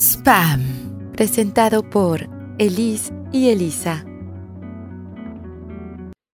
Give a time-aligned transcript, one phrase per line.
[0.00, 4.04] Spam, presentado por Elise y Elisa.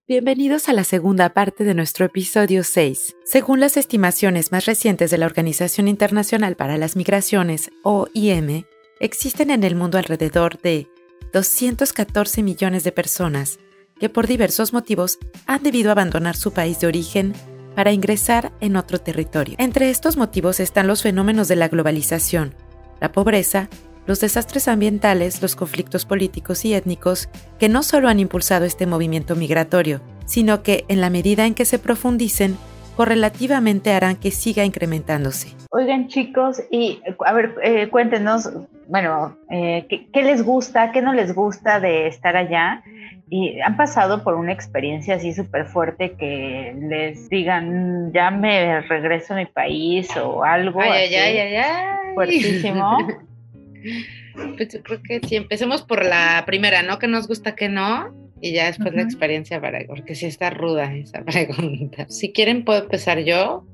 [0.06, 3.16] Bienvenidos a la segunda parte de nuestro episodio 6.
[3.24, 8.64] Según las estimaciones más recientes de la Organización Internacional para las Migraciones, OIM,
[9.00, 10.88] existen en el mundo alrededor de
[11.32, 13.58] 214 millones de personas
[13.98, 17.34] que por diversos motivos han debido abandonar su país de origen
[17.74, 19.56] para ingresar en otro territorio.
[19.58, 22.54] Entre estos motivos están los fenómenos de la globalización,
[23.00, 23.68] la pobreza,
[24.06, 29.34] los desastres ambientales, los conflictos políticos y étnicos que no solo han impulsado este movimiento
[29.34, 32.56] migratorio, sino que en la medida en que se profundicen,
[32.96, 35.48] correlativamente harán que siga incrementándose.
[35.70, 38.50] Oigan chicos, y a ver, eh, cuéntenos,
[38.88, 42.82] bueno, eh, ¿qué, les gusta, qué no les gusta de estar allá?
[43.28, 49.34] Y han pasado por una experiencia así súper fuerte que les digan, ya me regreso
[49.34, 52.98] a mi país o algo ay, así ay, ay, ay, fuertísimo.
[54.56, 56.98] Pues yo creo que sí, empecemos por la primera, ¿no?
[56.98, 58.12] Que nos gusta, que no.
[58.44, 62.04] Y ya después la experiencia para, porque sí está ruda esa pregunta.
[62.10, 63.64] Si quieren, puedo empezar yo.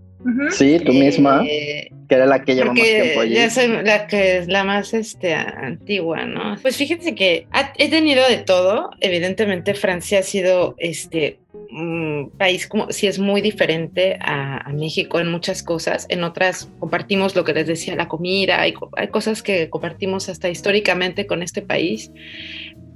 [0.51, 3.35] Sí, tú misma, eh, que era la que lleva más tiempo allí.
[3.35, 6.57] Ya soy la que es la más este, antigua, ¿no?
[6.63, 7.49] Pues fíjense que
[7.79, 8.91] he tenido de todo.
[9.01, 11.41] Evidentemente, Francia ha sido este
[11.73, 16.07] un país como si es muy diferente a, México en muchas cosas.
[16.11, 18.61] En otras compartimos lo que les decía, la comida.
[18.61, 22.13] Hay, hay cosas que compartimos hasta históricamente con este país.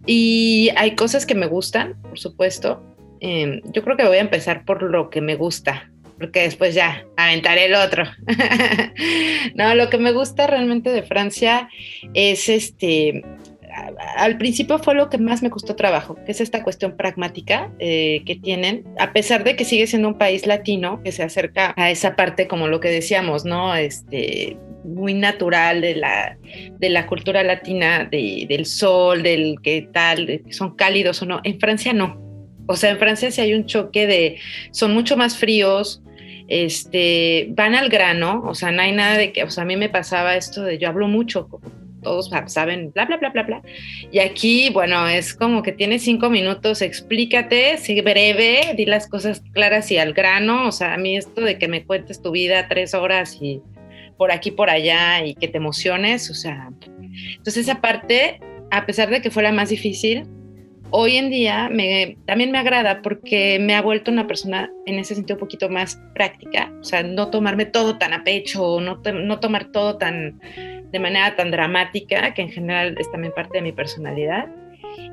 [0.06, 2.82] Y hay cosas que me gustan, por supuesto.
[3.20, 7.06] Em, yo creo que voy a empezar por lo que me gusta, porque después ya
[7.16, 8.04] aventaré el otro.
[9.54, 11.68] no, lo que me gusta realmente de Francia
[12.12, 13.24] es este.
[14.16, 18.22] Al principio fue lo que más me costó trabajo, que es esta cuestión pragmática eh,
[18.26, 21.90] que tienen, a pesar de que sigue siendo un país latino que se acerca a
[21.90, 23.74] esa parte, como lo que decíamos, ¿no?
[23.74, 26.36] Este, muy natural de la,
[26.78, 31.40] de la cultura latina, del sol, del que tal, son cálidos o no.
[31.44, 32.20] En Francia no.
[32.66, 34.38] O sea, en Francia sí hay un choque de,
[34.70, 36.02] son mucho más fríos,
[36.48, 39.76] este, van al grano, o sea, no hay nada de que, o sea, a mí
[39.76, 41.48] me pasaba esto de yo hablo mucho,
[42.04, 43.62] todos saben, bla, bla, bla, bla, bla.
[44.12, 49.42] Y aquí, bueno, es como que tienes cinco minutos, explícate, sigue breve, di las cosas
[49.52, 52.68] claras y al grano, o sea, a mí esto de que me cuentes tu vida
[52.68, 53.60] tres horas y
[54.16, 56.70] por aquí, por allá y que te emociones, o sea,
[57.00, 58.38] entonces esa parte,
[58.70, 60.28] a pesar de que fue la más difícil,
[60.90, 65.14] hoy en día me, también me agrada porque me ha vuelto una persona en ese
[65.14, 69.40] sentido un poquito más práctica, o sea, no tomarme todo tan a pecho, no, no
[69.40, 70.40] tomar todo tan
[70.94, 74.46] de manera tan dramática, que en general es también parte de mi personalidad.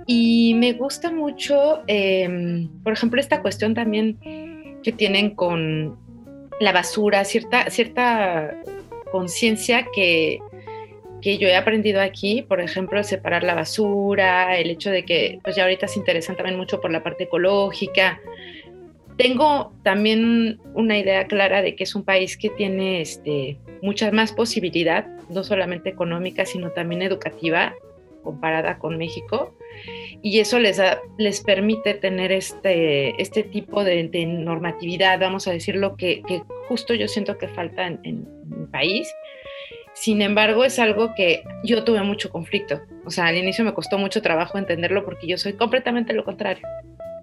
[0.06, 4.20] Y me gusta mucho, em, por ejemplo, esta cuestión también
[4.84, 5.98] que tienen con
[6.60, 8.56] la basura, cierta, cierta
[9.12, 10.40] conciencia que,
[11.22, 15.56] que yo he aprendido aquí, por ejemplo, separar la basura, el hecho de que pues
[15.56, 18.20] ya ahorita se interesan también mucho por la parte ecológica.
[19.18, 24.34] Tengo también una idea clara de que es un país que tiene este, mucha más
[24.34, 27.76] posibilidad, no solamente económica, sino también educativa,
[28.24, 29.56] comparada con México.
[30.24, 30.82] Y eso les,
[31.18, 37.08] les permite tener este, este tipo de, normatividad, vamos a decirlo, que, que justo yo
[37.08, 39.12] siento que falta en, en mi país.
[40.02, 42.82] Sin embargo, es algo que yo tuve mucho conflicto.
[43.06, 46.68] O sea, al inicio me costó mucho trabajo entenderlo porque yo soy completamente lo contrario.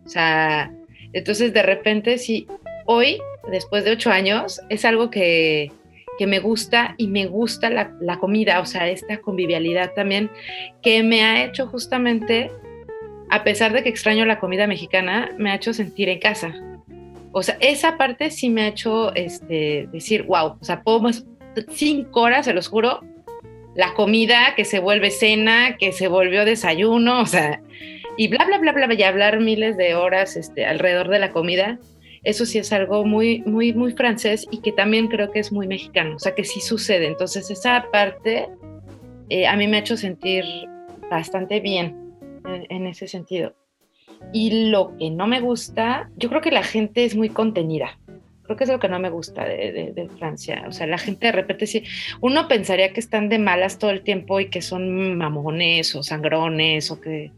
[0.07, 0.73] O sea,
[1.13, 2.47] entonces de repente, sí,
[2.87, 3.19] hoy,
[3.51, 5.73] después de ocho años, es algo que,
[6.21, 10.31] que me gusta y me gusta la, la, comida, o sea, esta convivialidad también,
[10.81, 12.53] que me ha hecho justamente,
[13.29, 16.55] a pesar de que extraño la comida mexicana, me ha hecho sentir en casa.
[17.33, 21.01] O sea, esa parte sí me ha hecho este, decir, wow, o sea, puedo
[21.71, 23.01] cinco horas, se los juro,
[23.75, 27.63] la comida que se vuelve cena, que se volvió desayuno, o sea,
[28.17, 31.79] y bla, bla, bla, bla, y hablar miles de horas este, alrededor de la comida,
[32.25, 35.69] eso sí es algo muy, muy, muy francés y que también creo que es muy
[35.69, 37.07] mexicano, o sea, que sí sucede.
[37.07, 38.49] Entonces, esa parte
[39.29, 40.45] eh, a mí me ha hecho sentir
[41.11, 42.15] bastante bien
[42.45, 43.55] en, en ese sentido.
[44.33, 47.99] Y lo que no me gusta, yo creo que la gente es muy contenida.
[48.49, 50.65] Creo que es lo que no me gusta de, Francia.
[50.67, 51.85] O sea, la gente de repente sí,
[52.23, 56.91] uno pensaría que están de malas todo el tiempo y que son mamones o sangrones
[56.91, 57.31] o que,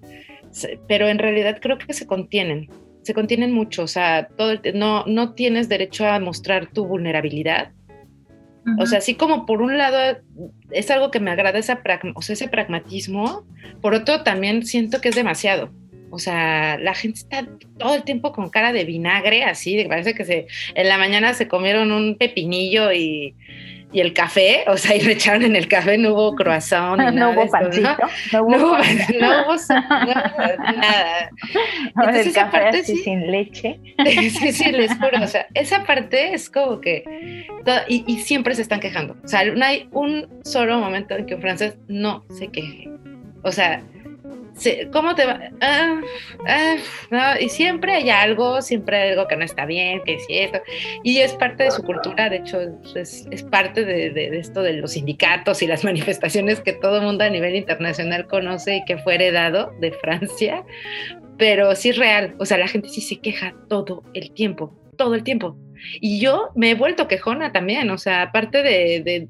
[0.86, 2.70] pero en realidad creo que se contienen,
[3.02, 3.82] se contienen mucho.
[3.82, 7.72] O sea, todo no, no tienes derecho a mostrar tu vulnerabilidad.
[8.78, 10.20] O sea, así como por un lado
[10.70, 11.82] es algo que me agrada esa
[12.14, 13.44] o sea, ese pragmatismo,
[13.80, 15.72] por otro también siento que es demasiado.
[16.10, 17.46] O sea, la gente está
[17.78, 21.48] todo el tiempo con cara de vinagre, así, parece que se, en la mañana se
[21.48, 23.34] comieron un pepinillo y
[23.92, 27.16] y el café, o sea, y le echaron en el café, no hubo croissant, ni
[27.16, 27.96] no, hubo pancito,
[28.32, 28.42] ¿no?
[28.42, 28.56] hubo,
[29.18, 29.56] no,
[30.58, 31.30] nada.
[31.96, 33.80] Entonces, el café parte, así sin leche.
[34.30, 37.46] Sí, sí, les juro, o sea, esa parte es como que,
[37.88, 41.34] y, y, siempre se están quejando, o sea, no hay un solo momento en que
[41.34, 42.88] un francés no se queje,
[43.42, 43.82] o sea,
[44.92, 45.40] ¿cómo te va?
[45.60, 46.00] Ah,
[47.12, 50.60] ah, y siempre hay algo, siempre hay algo que no está bien, que es cierto.
[51.02, 52.60] Y es parte de su cultura, de hecho,
[52.94, 57.30] es, parte de, esto de los sindicatos y las manifestaciones que todo el mundo a
[57.30, 60.64] nivel internacional conoce y que fue heredado de Francia.
[61.38, 65.14] Pero sí es real, o sea, la gente sí se queja todo el tiempo, todo
[65.14, 65.56] el tiempo.
[66.00, 69.24] Y yo me he vuelto quejona también, o sea, aparte de,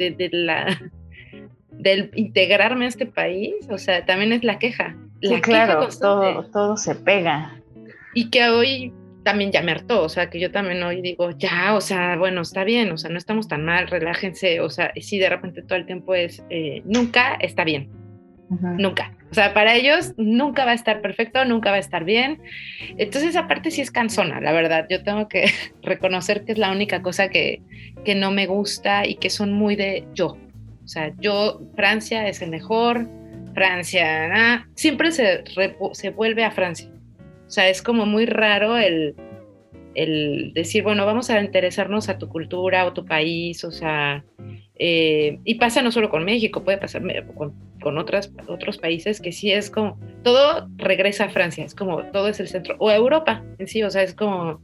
[2.17, 4.97] integrarme a este país, o sea, también es la queja.
[5.21, 7.57] Sí, claro, todo, todo se pega.
[8.15, 11.75] Y que hoy también ya me hartó, o sea, que yo también hoy digo, ya,
[11.75, 15.03] o sea, bueno, está bien, o sea, no estamos tan mal, relájense, o sea, y
[15.03, 17.91] si de repente todo el tiempo es, eh, nunca está bien,
[18.49, 19.15] nunca.
[19.31, 22.43] O sea, para ellos nunca va a estar perfecto, nunca va a estar bien.
[22.99, 24.87] Entonces, esa parte sí es cansona, la verdad.
[24.91, 25.45] Yo tengo que
[25.83, 27.63] reconocer que es la única cosa que,
[28.05, 30.37] que no me gusta y que son muy de yo.
[30.85, 33.07] O sea, yo, Francia es el mejor,
[33.55, 35.45] Francia, siempre se,
[35.93, 36.91] se vuelve a Francia.
[37.47, 39.15] O sea, es como muy raro el,
[39.95, 44.25] el decir, bueno, vamos a interesarnos a tu cultura o tu país, o sea,
[44.79, 47.03] eh, y pasa no solo con México, puede pasar
[47.35, 47.53] con,
[47.83, 52.29] con otras, otros países que sí es como, todo regresa a Francia, es como, todo
[52.29, 54.61] es el centro, o Europa en sí, o sea, es como...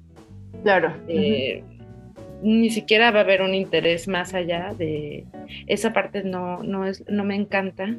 [0.62, 0.94] Claro.
[1.08, 1.62] Eh,
[2.42, 5.24] ni siquiera va a haber un interés más allá de
[5.66, 7.96] esa parte no, no, es, no me encanta,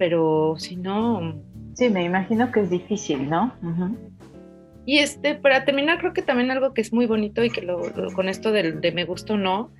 [0.00, 1.34] pero si no...
[1.74, 3.54] Sí, me imagino que es difícil, ¿no?
[4.86, 7.82] Y este, para terminar, creo que también algo que es muy bonito y que lo,
[8.14, 9.70] con esto de, de, me gusta o no,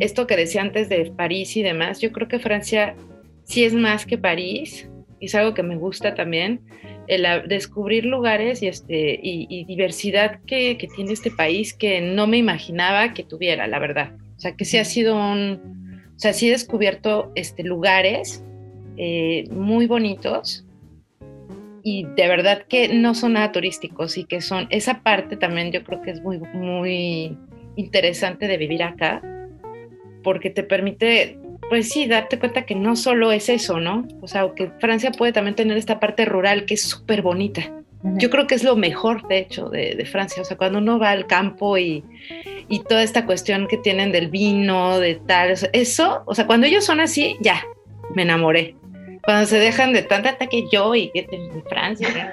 [0.00, 2.96] esto que decía antes de París y demás, yo creo que Francia
[3.44, 4.90] sí es más que París,
[5.20, 6.62] y es algo que me gusta también,
[7.06, 12.38] el descubrir lugares y, este, y, diversidad que, que, tiene este país que no me
[12.38, 14.16] imaginaba que tuviera, la verdad.
[14.36, 18.44] O sea, que sí ha sido un, o sea, sí he descubierto este, lugares
[18.96, 20.66] eh, muy bonitos
[21.82, 25.82] y de verdad que no son nada turísticos y que son, esa parte también yo
[25.84, 27.36] creo que es muy, muy
[27.76, 29.22] interesante de vivir acá,
[30.22, 31.38] porque te permite
[31.70, 34.06] pues sí, darte cuenta que no solo es eso, ¿no?
[34.20, 37.72] O sea, que Francia puede también tener esta parte rural que es súper bonita.
[38.02, 40.42] Yo creo que es lo mejor, de hecho, de, Francia.
[40.42, 42.02] O sea, cuando uno va al campo y,
[42.68, 46.84] y, toda esta cuestión que tienen del vino, de tal, eso, o sea, cuando ellos
[46.84, 47.62] son así, ya,
[48.16, 48.74] me enamoré.
[49.30, 52.32] Cuando se dejan de tanta ataque yo y que en Francia.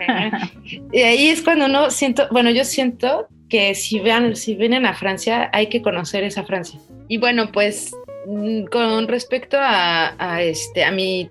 [0.91, 4.93] y ahí es cuando uno siento, bueno, yo siento que si, vean, si vienen a
[4.93, 6.79] Francia, hay que conocer esa Francia.
[7.07, 7.93] Y bueno, pues
[8.27, 11.29] Mm, con respecto a, este, a mi,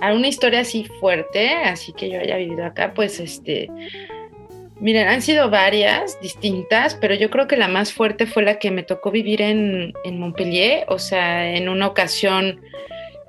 [0.00, 3.70] a una historia así fuerte, así que yo haya vivido acá, pues este,
[4.80, 8.72] miren, han sido varias distintas, pero yo creo que la más fuerte fue la que
[8.72, 12.60] me tocó vivir en, en Montpellier, o sea, en una ocasión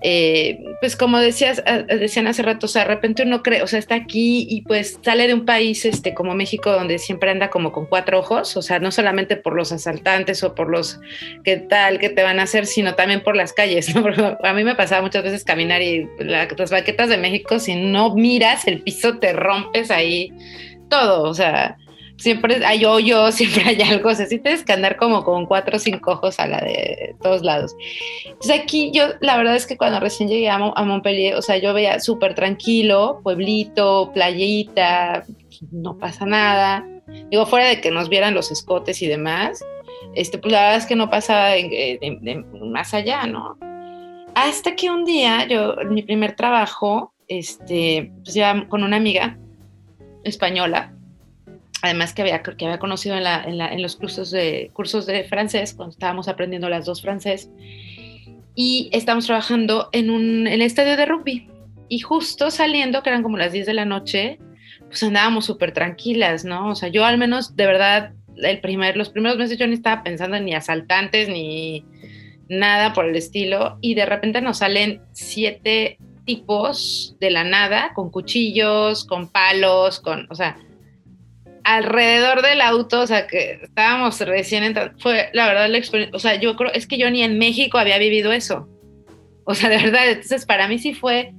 [0.01, 3.79] eh, pues como decías, decían hace rato, o sea, de repente uno cree, o sea,
[3.79, 7.71] está aquí y pues sale de un país este, como México donde siempre anda como
[7.71, 10.99] con cuatro ojos, o sea, no solamente por los asaltantes o por los
[11.43, 14.05] qué tal que te van a hacer, sino también por las calles, ¿no?
[14.43, 18.67] a mí me pasaba muchas veces caminar y las baquetas de México, si no miras
[18.67, 20.31] el piso, te rompes ahí
[20.89, 21.77] todo, o sea,
[22.17, 25.79] siempre hay hoyos, siempre hay algo, o sea, tienes que andar como con cuatro o
[25.79, 27.75] cinco ojos a la de todos lados.
[28.25, 31.73] Entonces aquí yo, la verdad es que cuando recién llegué a, Montpellier, o sea, yo
[31.73, 35.25] veía súper tranquilo, pueblito, playita,
[35.71, 36.85] no pasa nada.
[37.29, 39.63] Digo, fuera de que nos vieran los escotes y demás,
[40.13, 41.51] este, pues la verdad es que no pasaba
[42.61, 43.57] más allá, ¿no?
[44.35, 49.37] Hasta que un día, yo, mi primer trabajo, este, pues ya con una amiga
[50.23, 50.96] española,
[51.81, 55.05] además que había, que había conocido en, la, en, la, en, los cursos de, cursos
[55.05, 57.49] de francés, cuando estábamos aprendiendo las dos francés,
[58.55, 61.49] y estábamos trabajando en, un, en el estadio de rugby.
[61.89, 64.39] Y justo saliendo, que eran como las 10 de la noche,
[64.87, 66.69] pues andábamos súper tranquilas, ¿no?
[66.69, 70.03] O sea, yo al menos, de verdad, el primer, los primeros meses yo ni estaba
[70.03, 71.85] pensando en ni asaltantes ni
[72.49, 78.09] nada por el estilo, y de repente nos salen siete tipos de la nada, con
[78.09, 80.57] cuchillos, con palos, con, o sea,
[81.67, 86.19] alrededor del auto, o sea, que estábamos recién entrando, fue la verdad la experiencia, o
[86.19, 88.69] sea, yo creo, es que yo ni en México había vivido eso.
[89.43, 91.33] O sea, de verdad, entonces para mí sí fue,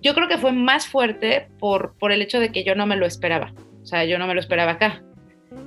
[0.00, 2.96] yo creo que fue más fuerte por, por el hecho de que yo no me
[2.96, 3.52] lo esperaba.
[3.82, 5.02] O sea, yo no me lo esperaba acá.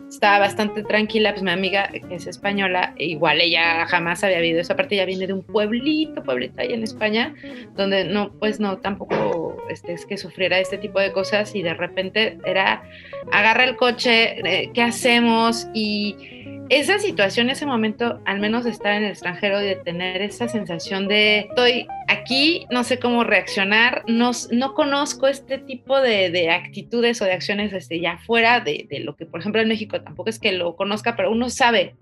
[0.10, 4.76] Estaba bastante tranquila, pues mi amiga que es española, igual ella jamás había vivido esa
[4.76, 7.34] parte, ella viene de un pueblito, pueblito ahí en España,
[7.76, 11.74] donde no, pues no, tampoco este, es que sufriera este tipo de cosas y de
[11.74, 12.84] repente era,
[13.32, 15.68] agarra el coche, eh, ¿qué hacemos?
[15.74, 20.48] Y esa situación, ese momento, al menos estar en el extranjero y de tener esa
[20.48, 26.52] sensación de estoy aquí, no sé cómo reaccionar, no, no conozco este tipo de, de
[26.52, 30.00] actitudes o de acciones desde ya fuera de, de, lo que, por ejemplo, en México
[30.02, 31.96] tampoco es que lo conozca, pero uno sabe,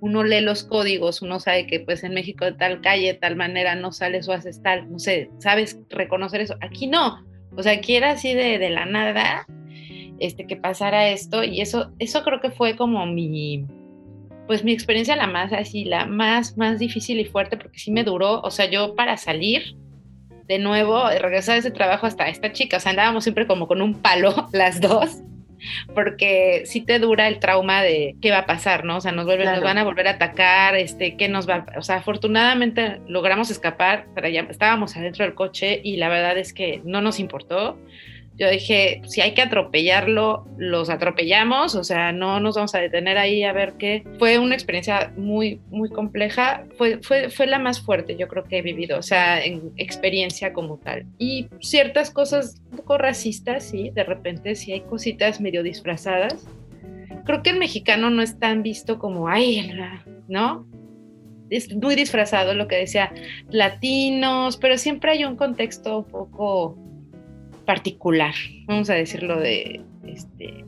[0.00, 3.74] uno lee los códigos, uno sabe que pues en México de tal calle, tal manera
[3.74, 6.56] no sales o haces tal, no sé, sabes reconocer eso.
[6.60, 7.24] Aquí no,
[7.56, 9.46] o sea, aquí era así de, de la nada,
[10.18, 13.64] este, que pasara esto y eso, eso creo que fue como mi
[14.50, 18.02] pues mi experiencia la más así, la más, más difícil y fuerte, porque sí me
[18.02, 19.76] duró, o sea, yo para salir
[20.48, 23.80] de nuevo, regresar de ese trabajo hasta esta chica, o sea, andábamos siempre como con
[23.80, 25.22] un palo las dos,
[25.94, 28.96] porque sí te dura el trauma de qué va a pasar, ¿no?
[28.96, 31.82] O sea, nos, vuelven, nos van a volver a atacar, este, qué nos va, o
[31.82, 36.82] sea, afortunadamente logramos escapar, pero ya estábamos adentro del coche y la verdad es que
[36.84, 37.78] no nos importó
[38.36, 43.18] yo dije, si hay que atropellarlo, los atropellamos, o sea, no nos vamos a detener
[43.18, 44.02] ahí a ver qué.
[44.18, 48.58] Fue una experiencia muy, muy compleja, fue, fue, fue la más fuerte yo creo que
[48.58, 51.04] he vivido, o sea, en experiencia como tal.
[51.18, 56.46] Y ciertas cosas un poco racistas, sí, de repente sí hay cositas medio disfrazadas.
[57.26, 59.70] Creo que el mexicano no es tan visto como, ay,
[60.28, 60.66] ¿no?
[61.50, 63.12] Es muy disfrazado lo que decía
[63.50, 66.78] latinos, pero siempre hay un contexto un poco
[67.70, 68.34] particular,
[68.66, 70.64] vamos a decirlo de este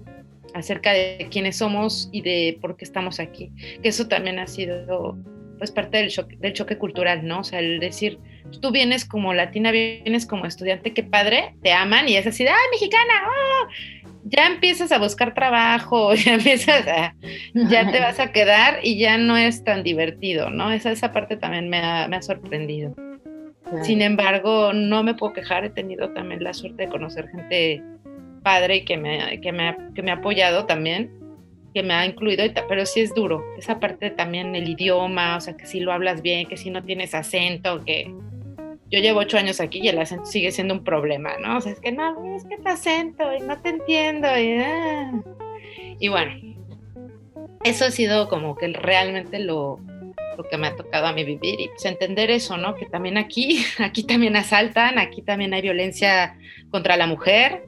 [0.54, 3.50] acerca de quiénes somos y de por qué estamos aquí.
[3.82, 5.18] Que eso también ha sido
[5.58, 7.40] pues parte del choque, del choque cultural, ¿no?
[7.40, 8.20] O sea, el decir,
[8.60, 12.54] tú vienes como latina, vienes como estudiante, qué padre, te aman y es así, ¡ay,
[12.70, 13.14] mexicana!
[13.26, 13.68] ¡Oh!
[14.22, 17.16] Ya empiezas a buscar trabajo, ya empiezas a,
[17.52, 20.70] ya te vas a quedar y ya no es tan divertido, ¿no?
[20.70, 22.94] Esa, esa parte también me ha, me ha sorprendido.
[23.82, 27.82] Sin embargo, no me puedo quejar, he tenido también la suerte de conocer gente
[28.42, 31.10] padre y que me, que me, que me ha apoyado también,
[31.72, 35.56] que me ha incluido, pero sí es duro, esa parte también el idioma, o sea,
[35.56, 38.12] que si lo hablas bien, que si no tienes acento, que
[38.90, 41.56] yo llevo ocho años aquí y el acento sigue siendo un problema, ¿no?
[41.56, 45.12] O sea, es que no, es que tu acento y no te entiendo y, ah.
[45.98, 46.32] y bueno,
[47.64, 49.80] eso ha sido como que realmente lo,
[50.36, 52.74] lo que me ha tocado a mí vivir y pues entender eso, ¿no?
[52.74, 56.36] Que también aquí, aquí también asaltan, aquí también hay violencia
[56.70, 57.66] contra la mujer,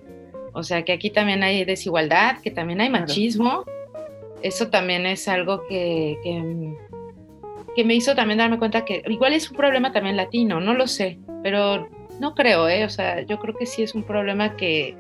[0.53, 3.65] o sea que aquí también hay desigualdad, que también hay machismo.
[4.43, 6.19] Eso también es algo que,
[7.75, 10.87] que, me hizo también darme cuenta que igual es un problema también latino, no lo
[10.87, 11.89] sé, pero
[12.21, 12.85] no creo, ¿eh?
[12.85, 14.97] O sea, yo creo que sí es un problema que,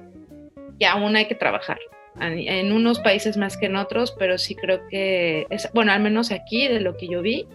[0.78, 1.78] que aún hay que trabajar
[2.20, 6.30] en unos países más que en otros, pero sí creo que, es, bueno, al menos
[6.30, 7.46] aquí, de lo que yo vi,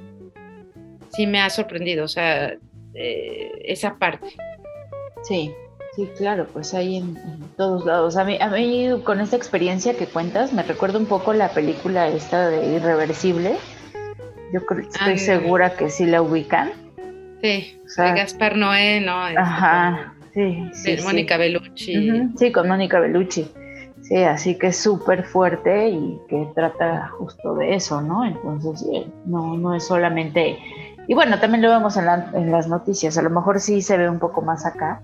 [1.09, 2.57] sí me ha sorprendido, o sea,
[2.93, 4.27] eh, esa parte.
[5.23, 5.51] Sí,
[5.95, 7.17] sí, claro, pues hay en,
[7.57, 8.17] todos lados.
[8.17, 12.07] A mí, a mí, con esta experiencia que cuentas, me recuerda un poco la película
[12.07, 13.55] esta de Irreversible.
[14.53, 16.71] Yo creo, estoy segura que sí la ubican.
[17.41, 19.25] Sí, de Gaspar Noé, ¿no?
[19.27, 20.69] Este, ajá, sí.
[20.73, 22.31] sí Mónica Bellucci.
[22.37, 23.47] sí, con Mónica Bellucci.
[24.09, 28.25] Sí, así que es súper fuerte y que trata justo de eso, ¿no?
[28.25, 30.57] Entonces, eh, no, no es solamente...
[31.07, 34.09] Y bueno, también lo vemos en, en las noticias, a lo mejor sí se ve
[34.09, 35.03] un poco más acá.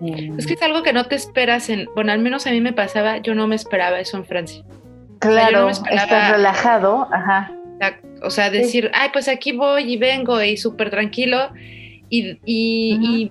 [0.00, 1.86] Es que es algo que no te esperas en...
[1.94, 4.64] Bueno, al menos a mí me pasaba, yo no me esperaba eso en Francia.
[5.20, 7.52] Claro, o estás relajado, ajá.
[8.24, 11.50] O sea, decir, ay, pues aquí voy y vengo y súper tranquilo
[12.08, 13.30] y, y y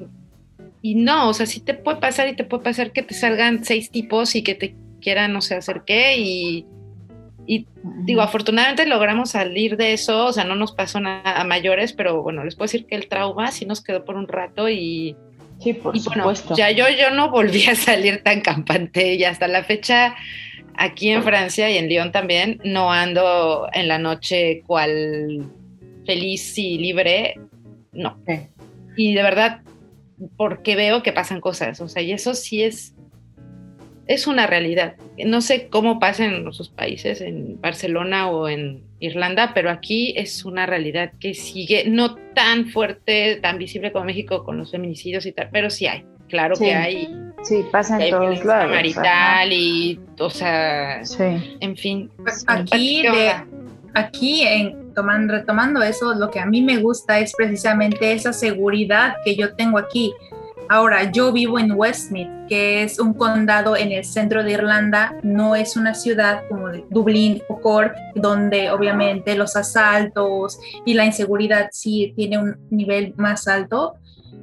[0.84, 3.90] no, o sea, sí te puede pasar y te puede pasar que te salgan seis
[3.90, 6.18] tipos y que te quieran, no sé, hacer qué.
[6.18, 6.66] Y,
[8.06, 12.22] digo, afortunadamente logramos salir de eso, o sea, no nos pasó nada a mayores, pero
[12.22, 15.16] bueno, les puedo decir que el trauma sí nos quedó por un rato y.
[15.60, 16.56] Sí, por supuesto.
[16.56, 20.16] ya yo, yo no volví a salir tan campante y hasta la fecha
[20.76, 25.50] aquí en Francia y en Lyon también no ando en la noche cual
[26.06, 27.40] feliz y libre,
[27.92, 28.18] no.
[28.96, 29.62] Y de verdad
[30.36, 32.96] porque veo que pasan cosas, o sea, y eso sí es,
[34.08, 34.96] es una realidad.
[35.26, 40.44] No sé cómo pasa en otros países, en Barcelona o en Irlanda, pero aquí es
[40.46, 45.32] una realidad que sigue, no tan fuerte, tan visible como México con los feminicidios y
[45.32, 47.10] tal, pero sí hay, claro que hay.
[47.44, 48.72] Sí, pasa en todos lados.
[48.72, 51.02] marital y, o sea,
[51.60, 52.10] en fin.
[52.18, 53.04] Pues aquí,
[53.94, 54.87] aquí en
[55.28, 59.78] retomando eso, lo que a mí me gusta es precisamente esa seguridad que yo tengo
[59.78, 60.14] aquí.
[60.70, 65.56] Ahora, yo vivo en Westmeath, que es un condado en el centro de Irlanda, no
[65.56, 72.14] es una ciudad como Dublín o Cork, donde obviamente los asaltos y la inseguridad sí
[72.18, 73.96] tiene un nivel más alto.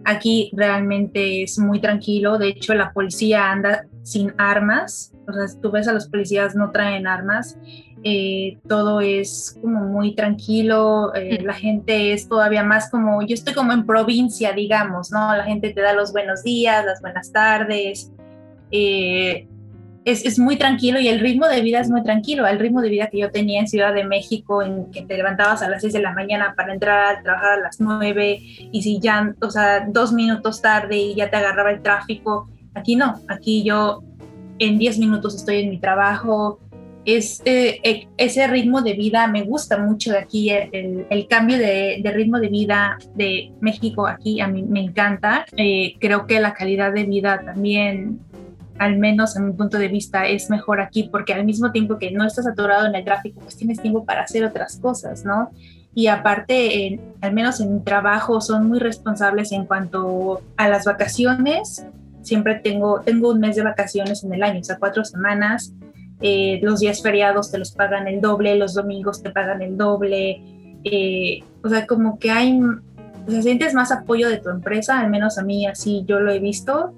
[0.06, 5.70] Aquí realmente es muy tranquilo, de hecho la policía anda sin armas, o sea, tú
[5.70, 7.56] ves a los policías no traen armas
[8.06, 13.54] eh, todo es como muy tranquilo, eh, la gente es todavía más como, yo estoy
[13.54, 15.34] como en provincia, digamos, ¿no?
[15.34, 18.12] La gente te da los buenos días, las buenas tardes,
[18.70, 19.48] eh,
[20.04, 22.90] es, es, muy tranquilo y el ritmo de vida es muy tranquilo, el ritmo de
[22.90, 25.94] vida que yo tenía en Ciudad de México, en que te levantabas a las 6
[25.94, 28.38] de la mañana para entrar a trabajar a las 9
[28.70, 32.96] y si ya, o sea, dos minutos tarde y ya te agarraba el tráfico, aquí
[32.96, 34.02] no, aquí yo
[34.58, 36.60] en 10 minutos estoy en mi trabajo,
[37.04, 42.00] es, eh, e, ese ritmo de vida me gusta mucho de aquí, el, cambio de,
[42.14, 45.44] ritmo de vida de México aquí a mí me encanta.
[45.56, 48.20] Eh, creo que la calidad de vida también,
[48.78, 52.10] al menos en mi punto de vista, es mejor aquí porque al mismo tiempo que
[52.10, 55.50] no estás atorado en el tráfico, pues tienes tiempo para hacer otras cosas, ¿no?
[55.96, 61.86] Y aparte, al menos en mi trabajo, son muy responsables en cuanto a las vacaciones.
[62.22, 65.72] Siempre tengo, tengo un mes de vacaciones en el año, o sea, cuatro semanas
[66.20, 70.42] eh, los días feriados te los pagan el doble, los domingos te pagan el doble,
[70.84, 75.10] eh, o sea, como que hay, o sea, sientes más apoyo de tu empresa, al
[75.10, 76.94] menos a mí así yo lo he visto,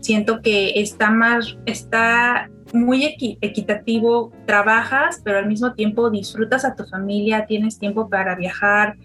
[0.00, 6.84] siento que está más, está muy equitativo, trabajas, pero al mismo tiempo disfrutas a tu
[6.84, 8.96] familia, tienes tiempo para viajar,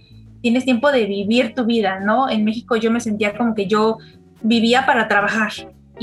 [0.42, 2.30] tienes tiempo de vivir tu vida, ¿no?
[2.30, 3.98] En México yo me sentía como que yo
[4.42, 5.52] vivía para trabajar,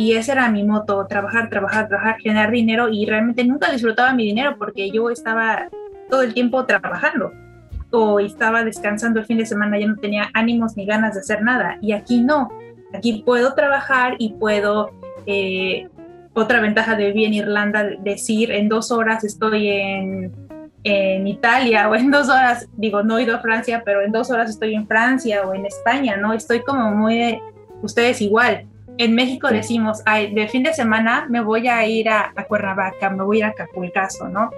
[0.01, 4.25] y ese era mi moto, trabajar, trabajar, trabajar, generar dinero y realmente nunca disfrutaba mi
[4.25, 5.69] dinero porque yo estaba
[6.09, 7.33] todo el tiempo trabajando
[7.91, 11.43] o estaba descansando el fin de semana, ya no tenía ánimos ni ganas de hacer
[11.43, 11.77] nada.
[11.83, 12.49] Y aquí no,
[12.95, 14.91] aquí puedo trabajar y puedo,
[15.27, 15.87] eh,
[16.33, 20.33] otra ventaja de vivir en Irlanda, decir en dos horas estoy en,
[20.83, 24.31] en Italia o en dos horas, digo, no he ido a Francia, pero en dos
[24.31, 26.33] horas estoy en Francia o en España, ¿no?
[26.33, 27.39] Estoy como muy,
[27.83, 28.70] ustedes igual
[29.01, 33.23] en México decimos, Ay, de fin de semana me voy a ir a, Cuernavaca, me
[33.25, 34.51] voy a ir a Acapulcazo, ¿no?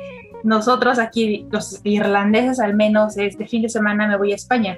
[0.42, 4.76] Nosotros aquí, los irlandeses al menos, es de fin de semana me voy a España.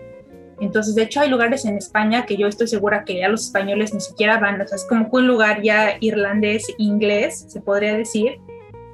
[0.61, 3.95] Entonces, de hecho, hay lugares en España que yo estoy segura que ya los españoles
[3.95, 8.39] ni siquiera van, o sea, es como un lugar ya irlandés, inglés, se podría decir,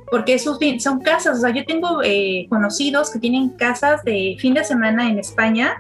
[0.09, 4.55] porque son, son casas, o sea, yo tengo eh, conocidos que tienen casas de fin
[4.55, 5.77] de semana en España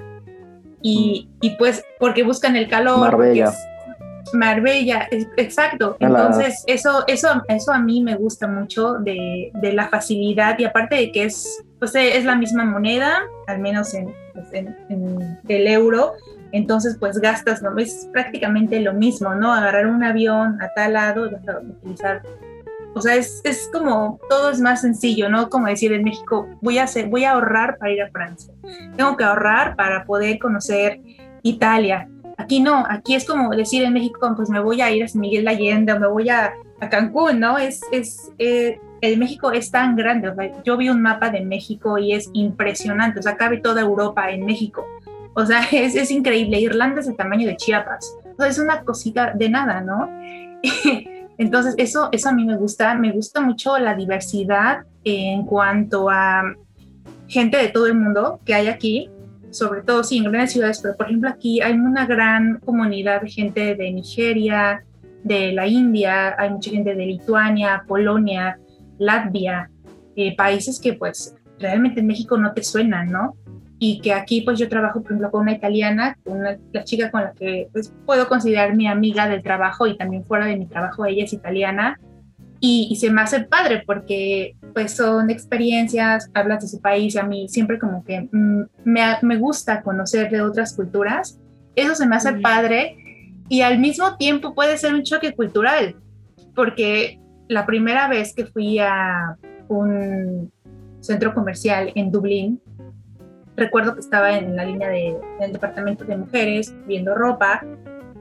[0.82, 2.98] y, y pues porque buscan el calor.
[2.98, 3.52] Marbella.
[4.34, 5.96] Marbella, exacto.
[6.00, 10.96] Entonces, eso, eso, eso a mí me gusta mucho de, de, la facilidad y aparte
[10.96, 14.46] de que es, pues, es la misma moneda, al menos en, pues,
[15.48, 16.14] el euro,
[16.52, 17.76] entonces pues gastas, ¿no?
[17.78, 19.52] es prácticamente lo mismo, ¿no?
[19.52, 21.28] Agarrar un avión a tal lado,
[21.82, 22.22] utilizar,
[22.94, 25.48] o sea, es, es, como, todo es más sencillo, ¿no?
[25.48, 28.52] Como decir en México, voy a, hacer, voy a ahorrar para ir a Francia,
[28.96, 31.00] tengo que ahorrar para poder conocer
[31.42, 32.08] Italia,
[32.40, 35.20] Aquí no, aquí es como decir en México, pues me voy a ir a San
[35.20, 36.54] Miguel de Allende o me voy a,
[36.90, 37.58] Cancún, ¿no?
[37.58, 40.32] Es, es, eh, el México es tan grande,
[40.64, 44.46] yo vi un mapa de México y es impresionante, o sea, cabe toda Europa en
[44.46, 44.86] México,
[45.34, 48.82] o sea, es, es increíble, Irlanda es el tamaño de Chiapas, o sea, es una
[48.82, 50.08] cosita de nada, ¿no?
[51.38, 56.54] Entonces, eso, eso a mí me gusta, me gusta mucho la diversidad en cuanto a
[57.28, 59.10] gente de todo el mundo que hay aquí,
[59.50, 63.30] sobre todo sí en grandes ciudades, pero por ejemplo aquí hay una gran comunidad de
[63.30, 64.84] gente de Nigeria,
[65.24, 68.58] de la India, hay mucha gente de Lituania, Polonia,
[68.98, 69.70] Latvia,
[70.16, 73.36] eh, países que pues realmente en México no te suenan, ¿no?
[73.78, 77.22] Y que aquí pues yo trabajo por ejemplo con una italiana, una, la chica con
[77.22, 81.06] la que pues, puedo considerar mi amiga del trabajo y también fuera de mi trabajo
[81.06, 81.98] ella es italiana
[82.60, 87.48] y, se me hace padre porque pues son experiencias, hablas de su país, a mí
[87.48, 91.40] siempre como que mm, me, me, gusta conocer de otras culturas,
[91.74, 92.96] eso se me hace padre
[93.48, 95.96] y al mismo tiempo puede ser un choque cultural,
[96.54, 97.18] porque
[97.48, 99.36] la primera vez que fui a
[99.68, 100.52] un
[101.00, 102.60] centro comercial en Dublín,
[103.56, 107.64] recuerdo que estaba en la línea de, del departamento de mujeres viendo ropa.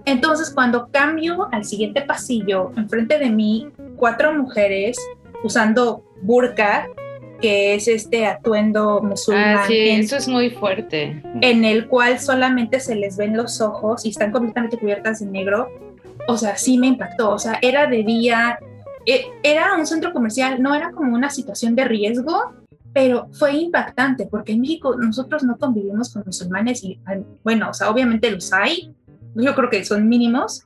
[0.05, 3.67] Entonces, cuando cambio al siguiente pasillo, enfrente de mí,
[3.99, 4.97] cuatro mujeres
[5.43, 6.87] usando burka,
[7.39, 9.57] que es este atuendo musulmán.
[9.59, 11.21] Ah, sí, eso es muy fuerte.
[11.41, 15.69] En el cual solamente se les ven los ojos y están completamente cubiertas de negro.
[16.27, 17.31] O sea, sí me impactó.
[17.31, 18.59] O sea, era de día,
[19.05, 22.53] e, era un centro comercial, no era como una situación de riesgo,
[22.93, 26.99] pero fue impactante porque en México nosotros no convivimos con musulmanes y,
[27.43, 28.93] bueno, o sea, obviamente los hay,
[29.35, 30.65] yo creo que son mínimos,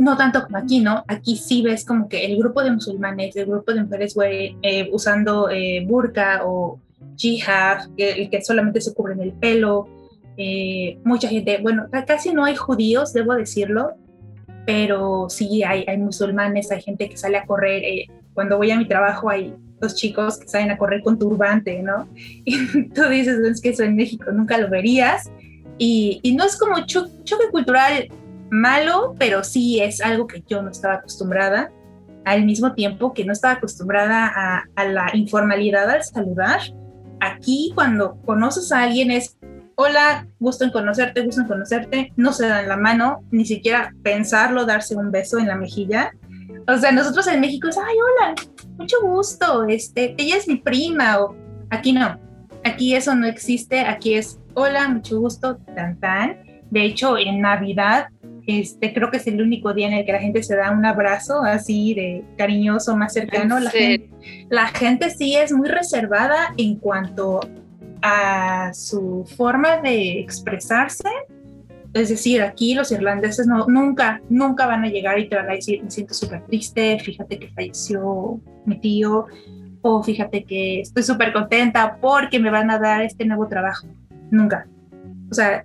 [0.00, 1.04] no tanto como aquí, ¿no?
[1.06, 4.88] Aquí sí ves como que el grupo de musulmanes, el grupo de mujeres güey, eh,
[4.92, 6.80] usando eh, burka o
[7.16, 9.88] jihad, que, que solamente se cubren el pelo,
[10.38, 13.92] eh, mucha gente, bueno, casi no hay judíos, debo decirlo,
[14.64, 17.84] pero sí hay, hay musulmanes, hay gente que sale a correr.
[17.84, 21.82] Eh, cuando voy a mi trabajo hay dos chicos que salen a correr con turbante,
[21.82, 22.08] ¿no?
[22.46, 25.30] Y tú dices, es que eso en México nunca lo verías.
[25.76, 28.08] Y, y no es como choque cultural
[28.50, 31.70] malo, pero sí es algo que yo no estaba acostumbrada,
[32.24, 36.60] al mismo tiempo que no estaba acostumbrada a, la informalidad al saludar.
[37.20, 39.36] Aquí cuando conoces a alguien es
[39.74, 44.66] hola, gusto en conocerte, gusto en conocerte, no se dan la mano, ni siquiera pensarlo,
[44.66, 46.12] darse un beso en la mejilla.
[46.68, 48.34] O sea, nosotros en México es, ay, hola,
[48.76, 51.34] mucho gusto, este, ella es mi prima, o
[51.70, 52.20] aquí no,
[52.62, 56.36] aquí eso no existe, aquí es, hola, mucho gusto, tan tan.
[56.70, 58.08] De hecho, en Navidad,
[58.46, 60.84] este, creo que es el único día en el que la gente se da un
[60.84, 63.58] abrazo así de cariñoso, más cercano.
[63.58, 64.10] La gente,
[64.48, 67.40] la gente sí es muy reservada en cuanto
[68.02, 71.08] a su forma de expresarse.
[71.92, 75.54] Es decir, aquí los irlandeses no, nunca, nunca van a llegar y te van a
[75.54, 79.26] decir, me siento súper triste, fíjate que falleció mi tío,
[79.82, 83.88] o fíjate que estoy súper contenta porque me van a dar este nuevo trabajo.
[84.30, 84.68] Nunca.
[85.30, 85.64] O sea,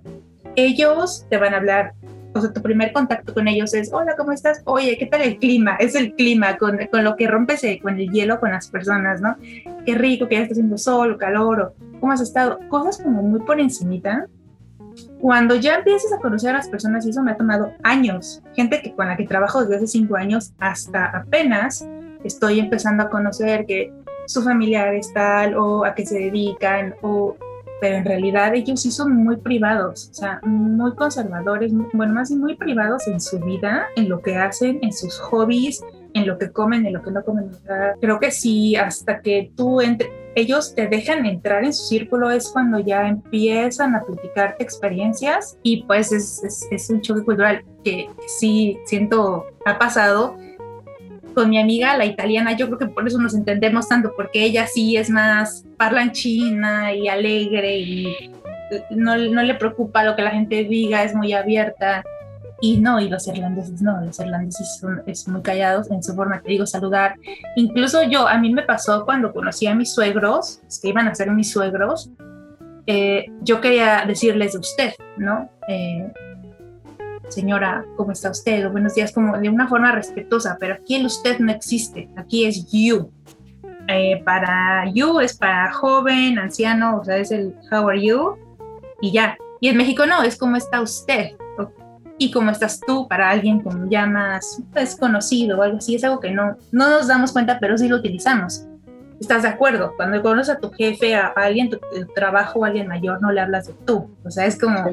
[0.56, 1.92] ellos te van a hablar,
[2.36, 4.62] o sea, tu primer contacto con ellos es, hola, ¿cómo estás?
[4.64, 5.76] Oye, ¿qué tal el clima?
[5.76, 9.36] Es el clima, con, con lo que rompes con el hielo con las personas, ¿no?
[9.84, 12.58] Qué rico que ya está haciendo sol, calor, o ¿cómo has estado?
[12.68, 14.26] Cosas como muy por encimita.
[15.20, 18.80] Cuando ya empiezas a conocer a las personas, y eso me ha tomado años, gente
[18.82, 21.86] que, con la que trabajo desde hace cinco años hasta apenas
[22.24, 23.92] estoy empezando a conocer que
[24.26, 27.36] su familiar es tal o a qué se dedican, o,
[27.80, 32.40] pero en realidad ellos sí son muy privados, o sea, muy conservadores, bueno, más bien
[32.40, 35.82] muy privados en su vida, en lo que hacen, en sus hobbies,
[36.14, 37.50] en lo que comen, en lo que no comen.
[38.00, 42.50] Creo que sí, hasta que tú entre, ellos te dejan entrar en su círculo es
[42.50, 48.78] cuando ya empiezan a platicarte experiencias y pues es, es, un choque cultural que, sí
[48.84, 50.36] siento ha pasado
[51.36, 54.66] con mi amiga, la italiana, yo creo que por eso nos entendemos tanto, porque ella
[54.66, 58.32] sí es más parlanchina y alegre y
[58.88, 62.02] no, no le preocupa lo que la gente diga, es muy abierta.
[62.62, 66.40] Y no, y los irlandeses no, los irlandeses son es muy callados en su forma,
[66.40, 67.16] te digo, saludar.
[67.54, 71.30] Incluso yo, a mí me pasó cuando conocí a mis suegros, que iban a ser
[71.32, 72.08] mis suegros,
[72.86, 75.50] eh, yo quería decirles de usted, ¿no?
[75.68, 76.10] Eh,
[77.28, 78.66] señora, ¿cómo está usted?
[78.66, 82.44] O buenos días, como de una forma respetuosa, pero aquí el usted no existe, aquí
[82.44, 83.10] es you.
[83.88, 88.36] Eh, para you es para joven, anciano, o sea, es el how are you
[89.00, 89.36] y ya.
[89.60, 91.36] Y en México no, es como está usted
[92.18, 96.20] y cómo estás tú para alguien como ya más desconocido o algo así, es algo
[96.20, 98.66] que no, no nos damos cuenta, pero sí lo utilizamos.
[99.20, 99.94] ¿Estás de acuerdo?
[99.96, 101.78] Cuando conoces a tu jefe, a, alguien, tu,
[102.14, 104.10] trabajo, a alguien mayor, no le hablas de tú.
[104.24, 104.90] O sea, es como,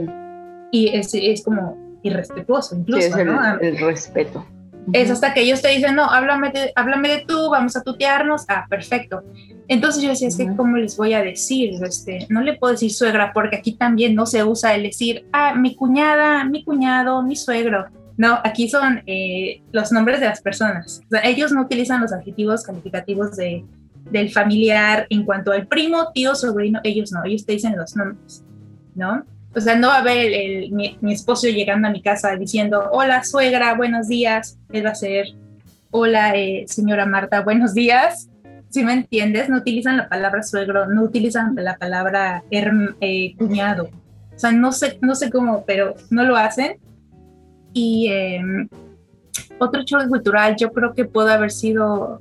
[0.71, 4.45] y es, es como irrespetuoso incluso, es el, respeto.
[4.91, 8.43] Es hasta que ellos te dicen, no, háblame de, háblame de tú, vamos a tutearnos.
[8.49, 9.23] Ah, perfecto.
[9.69, 11.81] Entonces yo decía, es que, ¿cómo les voy a decir?
[11.83, 15.55] Este, no le puedo decir suegra, porque aquí también no se usa el decir, ah,
[15.55, 17.85] mi cuñada, mi cuñado, mi suegro.
[18.17, 21.01] No, aquí son eh, los nombres de las personas.
[21.05, 23.65] O sea, ellos no utilizan los adjetivos calificativos de,
[24.11, 28.43] del familiar en cuanto al primo, tío, sobrino, ellos no, ellos te dicen los nombres,
[28.95, 29.25] ¿no?
[29.55, 32.89] O sea, no va a haber el, mi, mi, esposo llegando a mi casa diciendo,
[32.91, 34.57] hola suegra, buenos días.
[34.71, 35.27] Él va a ser,
[35.91, 38.29] hola eh, señora Marta, buenos días
[38.73, 43.89] si me entiendes, no utilizan la palabra suegro, no utilizan la palabra eh, cuñado.
[44.35, 46.79] O sea, no sé, no sé cómo, pero no lo hacen.
[47.71, 48.67] Y em,
[49.59, 52.19] otro choque cultural, yo creo que puede haber sido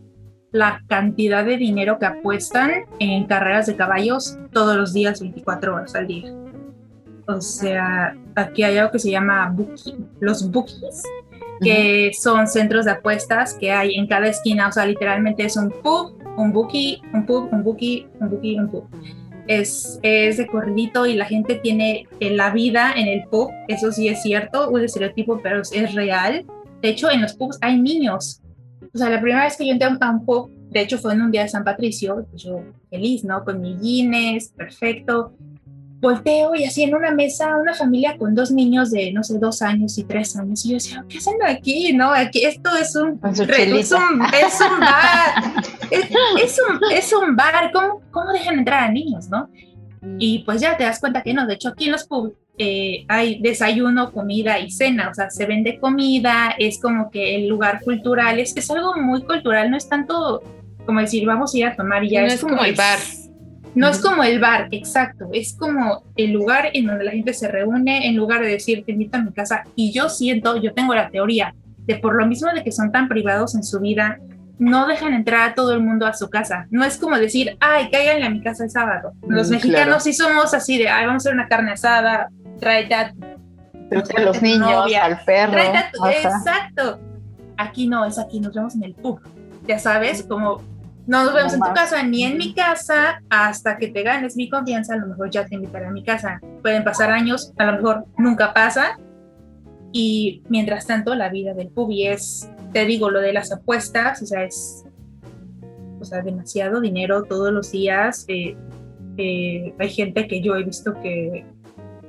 [0.51, 5.95] la cantidad de dinero que apuestan en carreras de caballos todos los días, 24 horas
[5.95, 6.35] al día.
[7.37, 9.55] O sea, aquí hay algo que se llama
[10.21, 11.03] los bookies,
[11.61, 15.71] que son centros de apuestas que hay en cada esquina, o sea, literalmente es un
[15.71, 18.85] pub un bookie, un pub, un bookie, un bookie, un pub.
[19.47, 24.09] Es, es de corridito y la gente tiene la vida en el pub, eso sí
[24.09, 26.47] es cierto, un estereotipo, pero es real.
[26.81, 28.41] De hecho, en los pubs hay niños.
[28.95, 31.23] O sea, la primera vez que yo entré a un pub, de hecho fue en
[31.23, 33.45] un día de San Patricio, yo feliz, ¿no?
[33.45, 35.33] Con mi Guinness, perfecto
[36.03, 39.63] volteo y así en una mesa una familia con dos niños de, no sé, dos
[39.63, 40.65] años y tres años.
[40.67, 41.93] Y yo decía, ¿qué hacen aquí?
[41.93, 43.93] No, aquí esto es un, es un, es
[44.61, 45.65] un bar.
[45.91, 47.71] es, un, es bar.
[47.73, 49.49] ¿Cómo, ¿Cómo dejan entrar a niños, no?
[50.19, 51.47] Y pues ya te das cuenta que no.
[51.47, 55.47] De hecho, aquí en los pubs eh, hay desayuno, comida y cena, o sea, se
[55.47, 59.89] vende comida, es como que el lugar cultural, es, es algo muy cultural, no es
[59.89, 60.43] tanto
[60.85, 62.23] como decir, vamos a ir a tomar y ya.
[62.23, 62.99] No es, como, el bar.
[63.75, 67.49] No es como el bar, exacto, es como el lugar en donde la gente se
[67.49, 70.95] reúne, en lugar de decir, te invito a mi casa, y yo siento, yo tengo
[70.95, 74.19] la teoría de por lo mismo de que son tan privados en su vida,
[74.59, 76.67] no dejan entrar a todo el mundo a su casa.
[76.71, 79.13] No es como decir, ay, cáiganle a mi casa el sábado.
[79.27, 82.29] Los mm, mexicanos sí somos así de, ay, vamos a hacer una carne asada,
[82.61, 83.13] tráete a,
[84.21, 85.59] los niños, al perro.
[85.59, 87.01] exacto.
[87.57, 89.21] Aquí no, es aquí, nos vemos en el pub.
[89.67, 90.63] Ya sabes, como
[91.07, 94.95] nos vemos en tu casa ni en mi casa hasta que te ganes mi confianza,
[94.95, 96.41] a lo mejor ya te invitaré a mi casa.
[96.63, 98.99] Pueden pasar años, a lo mejor nunca pasa.
[99.93, 104.27] Y mientras tanto, la vida del pub es, te digo, lo de las apuestas, o
[104.27, 104.85] sea, es
[106.03, 108.25] o sea, demasiado dinero todos los días.
[108.29, 108.57] Eh,
[109.17, 111.47] eh, hay gente que yo he visto que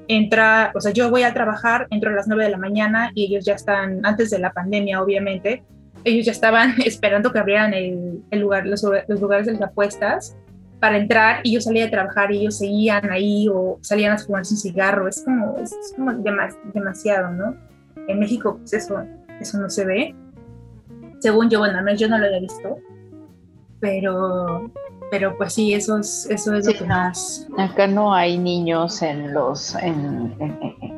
[0.08, 3.26] entra, o sea, yo voy a trabajar, entro a las 9 de la mañana y
[3.26, 5.64] ellos ya están, antes de la pandemia, obviamente,
[6.04, 10.36] ellos ya estaban esperando que abrieran el, lugar, los, lugares de las apuestas
[10.80, 14.54] para entrar y yo salía a trabajar y ellos seguían ahí o salían a fumarse
[14.54, 15.08] un cigarro.
[15.08, 16.12] Es como, es, como
[16.74, 17.56] demasiado, ¿no?
[18.08, 19.02] En México, pues eso,
[19.40, 20.16] eso no se ve.
[21.20, 22.78] Según yo, bueno, no, yo no lo había visto,
[23.80, 24.70] pero,
[25.10, 27.48] pero pues sí, eso es, eso es lo que más.
[27.58, 30.36] Acá no hay niños en los, en,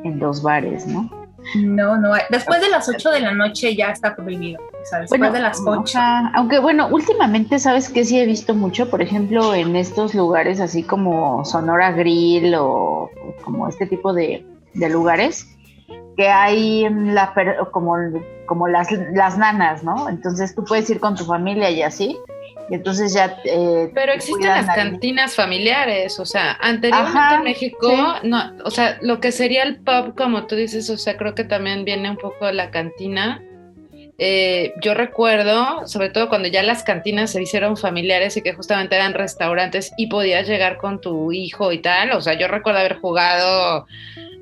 [0.02, 1.08] en los bares, ¿no?
[1.54, 4.60] No, no, después de las 8 de la noche ya está prohibido,
[4.90, 5.10] ¿sabes?
[5.10, 5.98] Después de las 8.
[6.34, 10.82] aunque bueno, últimamente, ¿sabes que Sí he visto mucho, por ejemplo, en estos lugares así
[10.82, 13.10] como Sonora Grill o
[13.44, 14.44] como este tipo de,
[14.74, 15.46] lugares,
[16.16, 17.34] que hay la,
[17.72, 17.96] como,
[18.46, 20.08] como las, las nanas, ¿no?
[20.08, 22.16] Entonces tú puedes ir con tu familia y así,
[22.68, 23.38] y entonces ya...
[23.44, 27.88] Eh, Pero existen las cantinas familiares, o sea, anteriormente en México,
[28.24, 31.44] no, o sea, lo que sería el pub, como tú dices, o sea, creo que
[31.44, 33.42] también viene un poco de la cantina.
[34.18, 38.94] Eh, yo recuerdo, sobre todo cuando ya las cantinas se hicieron familiares y que justamente
[38.94, 42.96] eran restaurantes y podías llegar con tu hijo y tal, o sea, yo recuerdo haber
[42.96, 43.86] jugado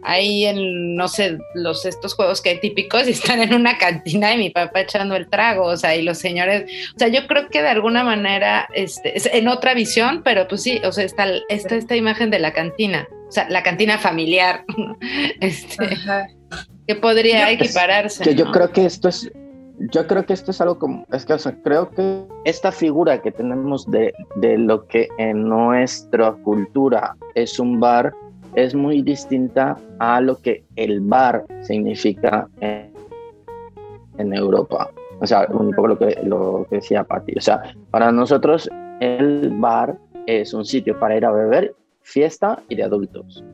[0.04, 4.32] ahí en, no sé, los estos juegos que hay típicos y están en una cantina
[4.34, 7.48] y mi papá echando el trago, o sea, y los señores, o sea, yo creo
[7.48, 11.26] que de alguna manera, este, es en otra visión, pero pues sí, o sea, está,
[11.48, 14.64] esta esta imagen de la cantina, o sea, la cantina familiar,
[15.40, 15.98] este,
[16.86, 18.22] que podría equipararse.
[18.22, 19.30] Que yo creo que esto es,
[19.78, 23.20] yo creo que esto es algo como, es que, o sea, creo que esta figura
[23.20, 28.12] que tenemos de, de lo que en nuestra cultura es un bar,
[28.54, 32.92] es muy distinta a lo que el bar significa en,
[34.16, 34.90] Europa.
[35.20, 37.34] O sea, un poco lo que, lo que decía Patti.
[37.36, 42.76] O sea, para nosotros el bar es un sitio para ir a beber, fiesta y
[42.76, 43.44] de adultos.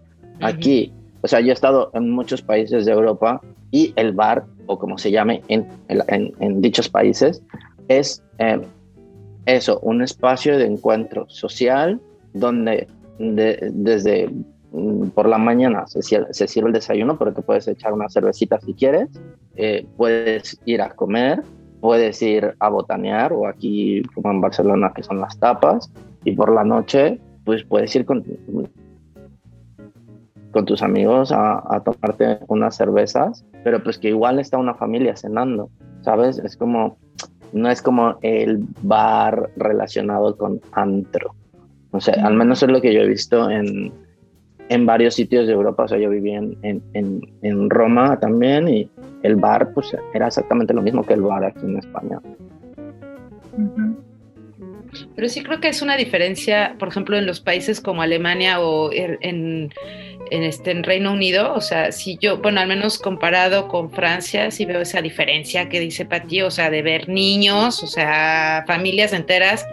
[0.43, 4.79] Aquí, o sea, yo he estado en muchos países de Europa y el bar, o
[4.79, 7.43] como se llame en, en, dichos países,
[7.89, 8.61] es eh,
[9.47, 12.01] eso, un espacio de encuentro social
[12.33, 12.87] donde
[13.19, 14.31] desde
[14.73, 18.61] Mm, por la mañana se, se, sirve el desayuno, pero te puedes echar una cervecita
[18.61, 19.09] si quieres,
[19.57, 21.43] eh, puedes ir a comer,
[21.81, 25.91] puedes ir a botanear o aquí como en Barcelona que son las tapas
[26.25, 28.23] y por la noche pues puedes ir con,
[30.51, 35.17] con tus amigos a, a tomarte unas cervezas, pero pues que igual está una familia
[35.17, 35.71] cenando,
[36.03, 36.39] ¿sabes?
[36.39, 36.99] Es como,
[37.53, 41.35] no es como el bar relacionado con antro.
[41.93, 43.93] O sea, al menos es lo que yo he visto en,
[44.69, 48.89] en varios sitios de Europa, o sea, yo vivía en, en, en, Roma también y
[49.25, 52.21] el bar pues era exactamente lo mismo que el bar aquí en España.
[55.17, 58.93] Pero sí creo que es una diferencia, por ejemplo, en los países como Alemania o
[58.93, 59.71] er, en,
[60.31, 64.51] en, este, en Reino Unido, o sea, si yo, bueno, al menos comparado con Francia,
[64.51, 69.13] sí veo esa diferencia que dice Pati, o sea, de ver niños, o sea, familias
[69.13, 69.67] enteras,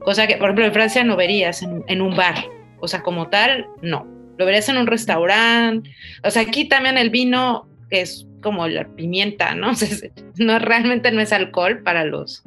[0.00, 2.44] cosa que, por ejemplo, en Francia no verías en, en un bar,
[2.80, 4.06] o sea, como tal, no
[4.38, 5.90] lo verías en un restaurante.
[6.24, 9.72] O sea, aquí también el vino es como la pimienta, ¿no?
[10.36, 12.42] no realmente no es alcohol para los,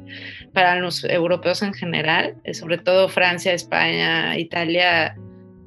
[0.52, 5.16] para los europeos en general, eh, sobre todo Francia, España, Italia.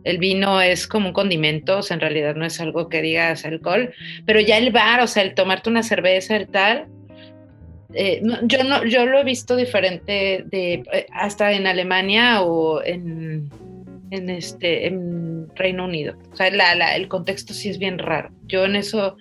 [0.09, 3.45] El vino es como un condimento, o sea, en realidad no es algo que digas
[3.45, 3.93] alcohol,
[4.25, 6.87] pero ya el bar, o sea, el tomarte una cerveza, el tal,
[7.93, 13.49] eh, yo no, yo lo he visto diferente de eh, hasta en Alemania o en,
[14.11, 16.15] este, en en Reino Unido.
[16.31, 18.29] O sea, el contexto sí es bien raro.
[18.47, 19.17] Yo en eso,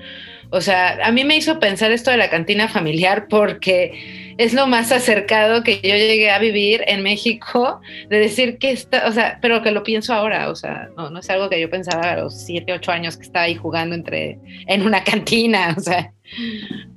[0.50, 4.66] o sea, a mí me hizo pensar esto de la cantina familiar porque es lo
[4.66, 9.38] más acercado que yo llegué a vivir en México, de decir que está, o sea,
[9.42, 12.16] pero que lo pienso ahora, o sea, no, no es algo que yo pensaba a
[12.16, 16.12] los 7, 8 años que estaba ahí jugando entre, en una cantina, o sea,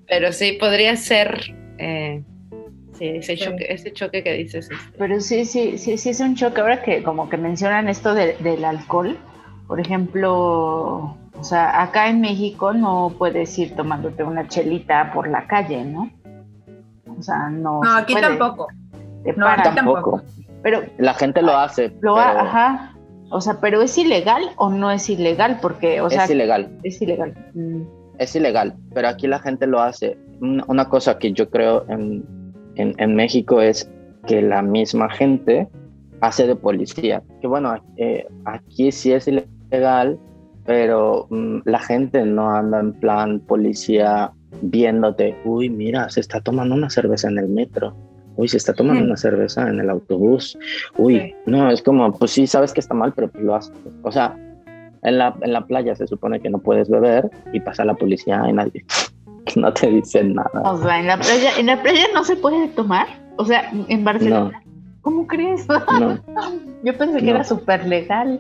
[0.08, 1.54] pero sí, podría ser...
[1.78, 2.22] Eh,
[2.94, 4.70] Sí, ese choque, ese choque que dices.
[4.70, 4.98] Este.
[5.00, 6.62] Pero sí, sí, sí, sí es un choque.
[6.62, 9.18] Ahora que como que mencionan esto del alcohol,
[9.66, 15.48] por ejemplo, o sea, acá en México no puedes ir tomándote una chelita por la
[15.48, 16.12] calle, ¿no?
[17.18, 17.82] O sea, no.
[17.82, 18.68] No, aquí tampoco.
[19.36, 20.22] no, aquí tampoco.
[20.62, 21.98] Pero la gente lo hace.
[22.02, 22.96] Lo ajá.
[23.32, 25.58] O sea, pero ¿es ilegal o no es ilegal?
[25.64, 26.78] Porque, o sea, es ilegal.
[26.84, 27.34] Es ilegal.
[27.56, 27.82] Mm.
[28.20, 30.20] Es ilegal, pero aquí la gente lo hace.
[30.42, 32.24] Una cosa que yo creo en,
[32.76, 33.90] en, México es
[34.28, 35.68] que la misma gente
[36.20, 37.24] hace de policía.
[37.42, 40.20] Que bueno, eh, aquí sí es ilegal,
[40.72, 44.32] pero mm, la gente no anda en plan policía
[44.62, 47.94] viéndote, uy, mira, se está tomando una cerveza en el metro,
[48.38, 50.58] uy, se está tomando una cerveza en el autobús,
[50.98, 53.76] uy, no, es como, pues sí, sabes que está mal, pero pues lo haces.
[54.04, 54.34] O sea,
[55.04, 58.42] en la, en la playa se supone que no puedes beber y pasa la policía
[58.48, 58.86] y nadie,
[59.58, 60.62] no te dicen nada.
[60.64, 63.08] O sea, en la playa, en la playa no se puede tomar.
[63.36, 64.64] O sea, en Barcelona.
[65.02, 65.68] ¿Cómo crees?
[66.84, 68.40] Yo pensé que era súper legal.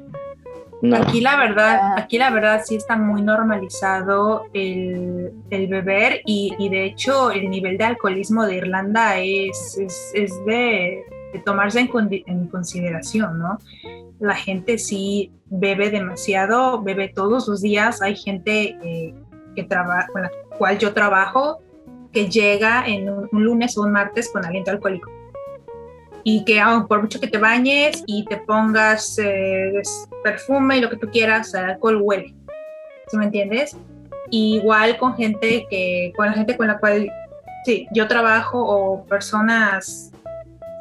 [0.96, 1.96] Aquí la verdad, ah.
[1.98, 7.84] aquí la verdad sí está muy normalizado el, beber y, de hecho el nivel de
[7.84, 9.78] alcoholismo de Irlanda es,
[10.14, 11.04] es, de,
[11.46, 13.60] tomarse en, consideración, ¿no?
[14.20, 18.02] La gente sí bebe demasiado, bebe todos los días.
[18.02, 19.14] Hay gente eh,
[19.56, 21.62] que trabaja, con la cual yo trabajo,
[22.12, 25.10] que llega en un, lunes o un martes con aliento alcohólico.
[26.24, 29.82] Y que por mucho que te bañes y te pongas eh,
[30.24, 32.34] perfume y lo que tú quieras, el alcohol huele.
[33.08, 33.76] ¿Sí me entiendes?
[34.32, 37.12] igual con gente que, con la gente con la cual
[37.66, 40.12] sí, yo trabajo o personas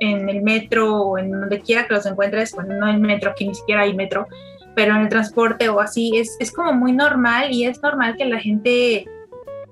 [0.00, 3.31] en el metro o en donde quiera que los encuentres, bueno, no en el metro,
[3.31, 4.26] aquí ni siquiera hay metro,
[4.74, 8.24] pero en el transporte o así, es, es como muy normal y es normal que
[8.24, 9.05] la gente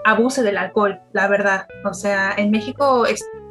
[0.05, 1.67] abuse del alcohol, la verdad.
[1.85, 3.07] O sea, en México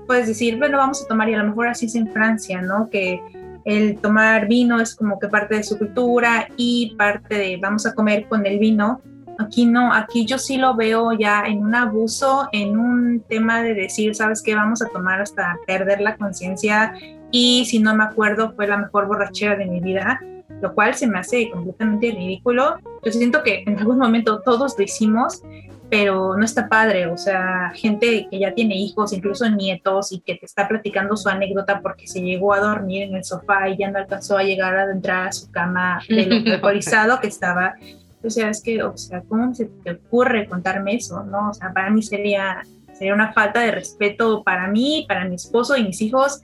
[0.08, 2.89] puedes decir, bueno, vamos a tomar y a lo mejor así es en Francia, ¿no?
[2.89, 3.22] Que
[3.65, 7.93] el tomar vino es como que parte de su cultura y parte de vamos a
[7.93, 9.02] comer con el vino.
[9.39, 13.76] Aquí no, aquí yo sí lo veo ya en un abuso, en un tema de
[13.76, 14.56] decir, ¿sabes qué?
[14.56, 16.93] Vamos a tomar hasta perder la conciencia
[17.30, 20.20] y si no me acuerdo fue la mejor borrachera de mi vida
[20.62, 22.78] lo cual se me hace completamente ridículo.
[23.04, 25.43] Yo siento que en algún momento todos lo hicimos,
[25.89, 30.36] pero no está padre, o sea, gente que ya tiene hijos, incluso nietos, y que
[30.36, 33.89] te está platicando su anécdota porque se llegó a dormir en el sofá y ya
[33.89, 37.76] no alcanzó a llegar a entrar a su cama de lo que estaba.
[38.23, 41.23] O sea, es que, o sea, ¿cómo se te ocurre contarme eso?
[41.23, 41.52] ¿No?
[41.52, 42.62] O sea, para mí sería,
[42.93, 46.41] sería una falta de respeto para mí, para mi esposo y mis hijos,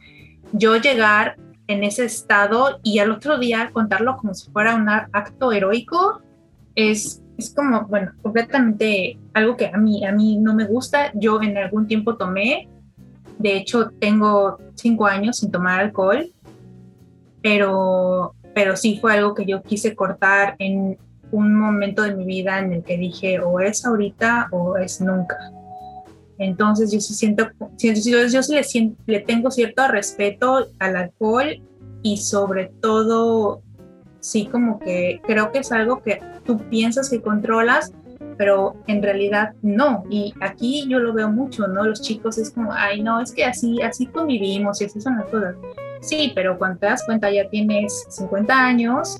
[0.53, 1.35] yo llegar
[1.67, 6.21] en ese estado y al otro día contarlo como si fuera un acto heroico
[6.75, 11.11] es, es como, bueno, completamente algo que a mí, a mí no me gusta.
[11.13, 12.67] Yo en algún tiempo tomé,
[13.39, 16.31] de hecho tengo cinco años sin tomar alcohol,
[17.41, 20.97] pero, pero sí fue algo que yo quise cortar en
[21.31, 25.51] un momento de mi vida en el que dije o es ahorita o es nunca.
[26.37, 31.61] Entonces yo sí siento, yo, yo sí le, le tengo cierto respeto al alcohol
[32.01, 33.61] y sobre todo,
[34.19, 37.93] sí como que creo que es algo que tú piensas que controlas,
[38.37, 40.03] pero en realidad no.
[40.09, 41.83] Y aquí yo lo veo mucho, ¿no?
[41.83, 45.25] Los chicos es como, ay, no, es que así, así convivimos y así son las
[45.27, 45.55] cosas.
[46.01, 49.19] Sí, pero cuando te das cuenta ya tienes 50 años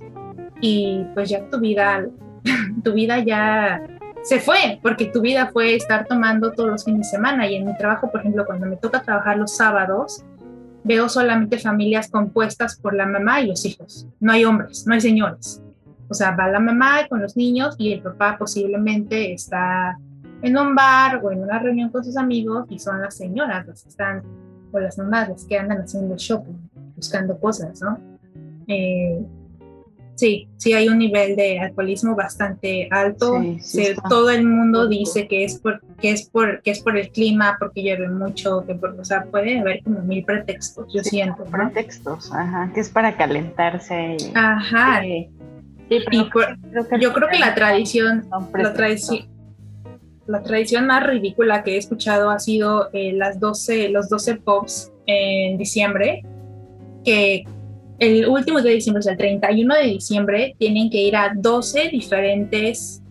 [0.59, 2.05] y pues ya tu vida,
[2.83, 3.81] tu vida ya
[4.23, 7.47] se fue, porque tu vida fue estar tomando todos los fines de semana.
[7.47, 10.23] Y en mi trabajo, por ejemplo, cuando me toca trabajar los sábados,
[10.83, 14.07] veo solamente familias compuestas por la mamá y los hijos.
[14.19, 15.61] No hay hombres, no hay señores.
[16.13, 19.97] O sea, va la mamá con los niños y el papá posiblemente está
[20.43, 23.81] en un bar o en una reunión con sus amigos y son las señoras las
[23.81, 24.21] que están,
[24.71, 27.97] o las mamás las que andan haciendo shopping, buscando cosas, ¿no?
[28.67, 29.25] Eh,
[30.15, 33.41] Sí, sí hay un nivel de alcoholismo bastante alto.
[34.09, 37.57] todo el mundo dice que es por que es por que es por el clima,
[37.59, 41.43] porque llueve mucho, que por, o sea, puede haber como mil pretextos, yo siento.
[41.45, 44.17] Pretextos, ajá, que es para calentarse.
[44.35, 45.01] ajá.
[45.89, 49.27] Yo creo que la tradición, la tradición,
[50.27, 54.91] la tradición más ridícula que he escuchado ha sido eh, las 12, los 12 pops
[55.05, 56.23] en diciembre,
[57.03, 57.43] que
[57.99, 61.33] el último día de diciembre, o sea, el 31 de diciembre, tienen que ir a
[61.35, 63.01] 12 diferentes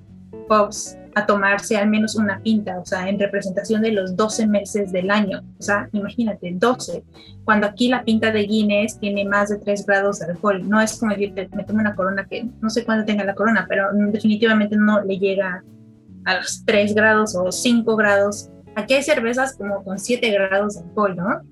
[0.49, 4.93] pubs a tomarse al menos una pinta, o sea, en representación de los 12 meses
[4.93, 5.43] del año.
[5.59, 7.05] O sea, imagínate, 12.
[7.45, 10.69] Cuando aquí la pinta de Guinness tiene más de 3 grados de alcohol.
[10.69, 13.67] No es como decirte, me tomo una corona que no sé cuándo tenga la corona,
[13.69, 15.63] pero definitivamente no le llega
[16.25, 18.51] a los 3 grados o 5 grados.
[18.75, 21.43] Aquí hay cervezas como con 7 grados de alcohol, ¿no?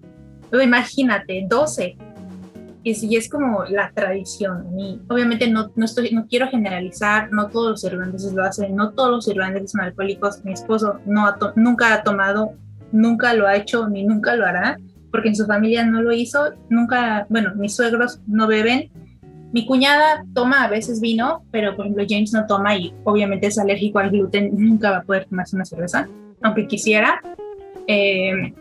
[0.50, 1.96] Pero imagínate, 12
[2.82, 4.78] y sí es como la tradición.
[4.78, 8.92] Y obviamente no, no, estoy, no quiero generalizar, no todos los irlandeses lo hacen, no
[8.92, 10.44] todos los irlandeses son alcohólicos.
[10.44, 11.26] Mi esposo no
[11.56, 12.52] nunca ha tomado,
[12.92, 14.78] nunca lo ha hecho ni nunca lo hará,
[15.10, 16.52] porque en su familia no lo hizo.
[16.68, 18.90] Nunca, bueno, mis suegros no beben.
[19.52, 23.58] Mi cuñada toma a veces vino, pero por ejemplo James no toma y obviamente es
[23.58, 26.08] alérgico al gluten, nunca va a poder tomarse una cerveza,
[26.40, 27.20] aunque quisiera.
[27.88, 28.54] Eh,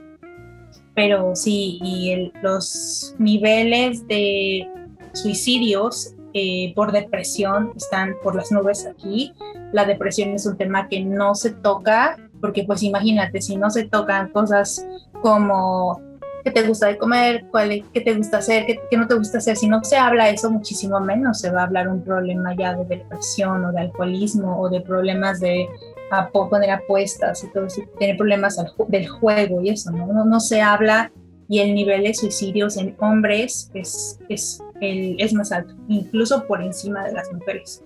[0.99, 4.69] pero sí, y los niveles de
[5.13, 9.31] suicidios eh, por depresión están por las nubes aquí.
[9.71, 13.85] La depresión es un tema que no se toca, porque pues imagínate, si no se
[13.85, 14.85] tocan cosas
[15.21, 16.01] como
[16.43, 19.37] qué te gusta de comer, cuál, qué te gusta hacer, qué, qué, no te gusta
[19.37, 22.75] hacer, si no se habla eso, muchísimo menos se va a hablar un problema ya
[22.75, 25.65] de depresión o de alcoholismo o de problemas de
[26.11, 28.57] a poner apuestas y todo eso, tener problemas
[28.87, 30.25] del juego y eso, ¿no?
[30.25, 30.39] ¿no?
[30.39, 31.11] se habla
[31.47, 36.61] y el nivel de suicidios en hombres es, es, el, es más alto, incluso por
[36.61, 37.83] encima de las mujeres.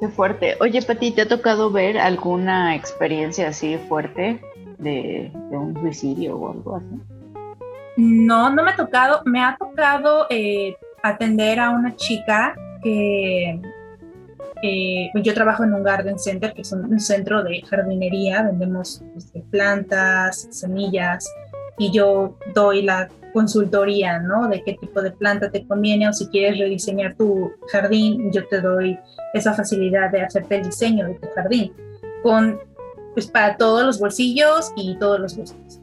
[0.00, 0.56] Qué fuerte.
[0.60, 4.40] Oye, Pati, ¿te ha tocado ver alguna experiencia así fuerte
[4.78, 7.20] de, de un suicidio o algo así?
[7.96, 9.22] No, no me ha tocado.
[9.26, 13.60] Me ha tocado eh, atender a una chica que
[14.62, 19.02] eh, pues yo trabajo en un garden center, que es un, centro de jardinería, vendemos
[19.16, 21.26] este, plantas, semillas,
[21.78, 24.48] y yo doy la consultoría, ¿no?
[24.48, 28.60] De qué tipo de planta te conviene o si quieres rediseñar tu jardín, yo te
[28.60, 28.98] doy
[29.32, 31.72] esa facilidad de hacerte el diseño de tu jardín,
[32.22, 32.58] con,
[33.14, 35.80] pues para todos los bolsillos y todos los gustos.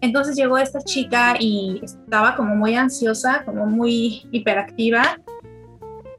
[0.00, 5.18] Entonces llegó esta chica y estaba como muy ansiosa, como muy hiperactiva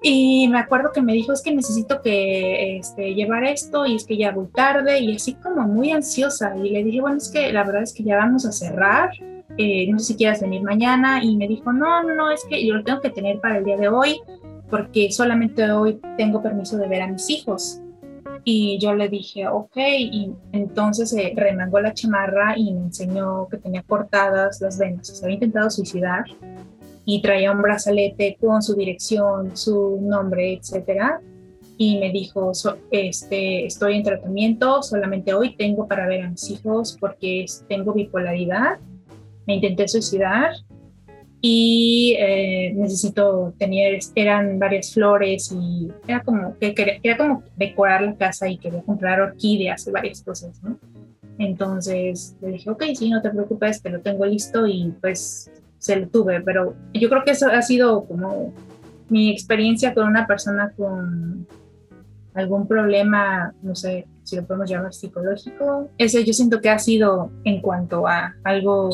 [0.02, 4.06] y me acuerdo que me dijo, es que necesito que este, llevar esto y es
[4.06, 6.56] que ya voy tarde y así como muy ansiosa.
[6.56, 9.10] Y le dije, bueno, es que la verdad es que ya vamos a cerrar,
[9.58, 11.24] eh, no sé si quieras venir mañana.
[11.24, 13.78] Y me dijo, no, no, es que yo lo tengo que tener para el día
[13.78, 14.20] de hoy
[14.70, 17.82] porque solamente hoy tengo permiso de ver a mis hijos.
[18.44, 23.58] Y yo le dije, ok, y entonces se remangó la chamarra y me enseñó que
[23.58, 26.24] tenía cortadas las venas, se había intentado suicidar
[27.10, 31.22] y traía un brazalete con su dirección, su nombre, etcétera.
[31.78, 32.52] Y me dijo,
[32.92, 38.80] este, estoy en tratamiento, solamente hoy tengo para ver a mis hijos porque tengo bipolaridad,
[39.46, 40.52] me intenté suicidar
[41.40, 48.18] y eh, necesito tener, eran varias flores y era como que quería, como decorar la
[48.18, 50.78] casa y quería comprar orquídeas y varias cosas, ¿no?
[51.38, 55.50] Entonces le dije, ok, sí, no te preocupes, te lo tengo listo y pues
[55.88, 58.54] se lo tuve, pero yo creo que eso ha sido como
[59.10, 61.48] mi experiencia con una persona con
[62.34, 65.90] algún problema, no sé si lo podemos llamar psicológico.
[65.98, 68.90] Ese yo siento que ha sido en cuanto a algo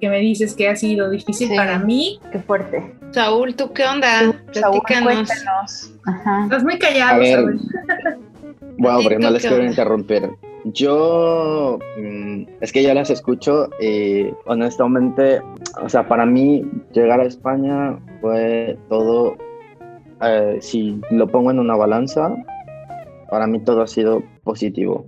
[0.00, 2.20] que me dices que ha sido difícil para mí.
[2.30, 2.94] Qué fuerte.
[3.10, 4.32] Saúl, ¿tú qué onda?
[4.52, 5.92] Saúl, cuéntanos.
[6.44, 7.60] Estás muy callado, Saúl.
[8.78, 10.30] Bueno, porque no les quiero interrumpir.
[10.72, 15.40] Yo, mm, es que ya las escucho y honestamente,
[15.80, 19.36] o sea, para mí llegar a España fue todo,
[20.22, 22.34] eh, si lo pongo en una balanza,
[23.30, 25.06] para mí todo ha sido positivo.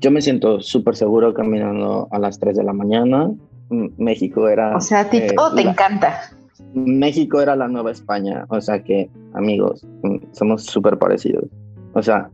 [0.00, 3.30] Yo me siento súper seguro caminando a las 3 de la mañana.
[3.96, 4.76] México era...
[4.76, 6.20] O sea, a ti eh, todo te encanta.
[6.74, 11.46] México era la nueva España, o sea que, amigos, mm, somos súper parecidos.
[11.94, 12.30] O sea,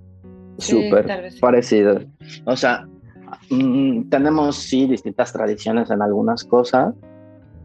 [0.58, 2.04] súper parecidos.
[2.44, 2.86] O sea,
[3.50, 6.94] mm, tenemos sí distintas tradiciones en algunas cosas.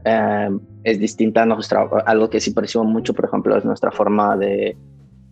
[0.05, 0.49] Eh,
[0.83, 4.77] es distinta nuestra, algo que sí percibo mucho, por ejemplo, es nuestra forma de,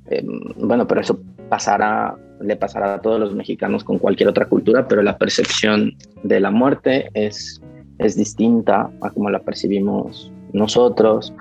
[0.07, 4.87] em, bueno, pero eso pasará, le pasará a todos los mexicanos con cualquier otra cultura,
[4.87, 5.93] pero la percepción
[6.23, 7.61] de la muerte es,
[7.97, 11.33] es distinta a como la percibimos nosotros.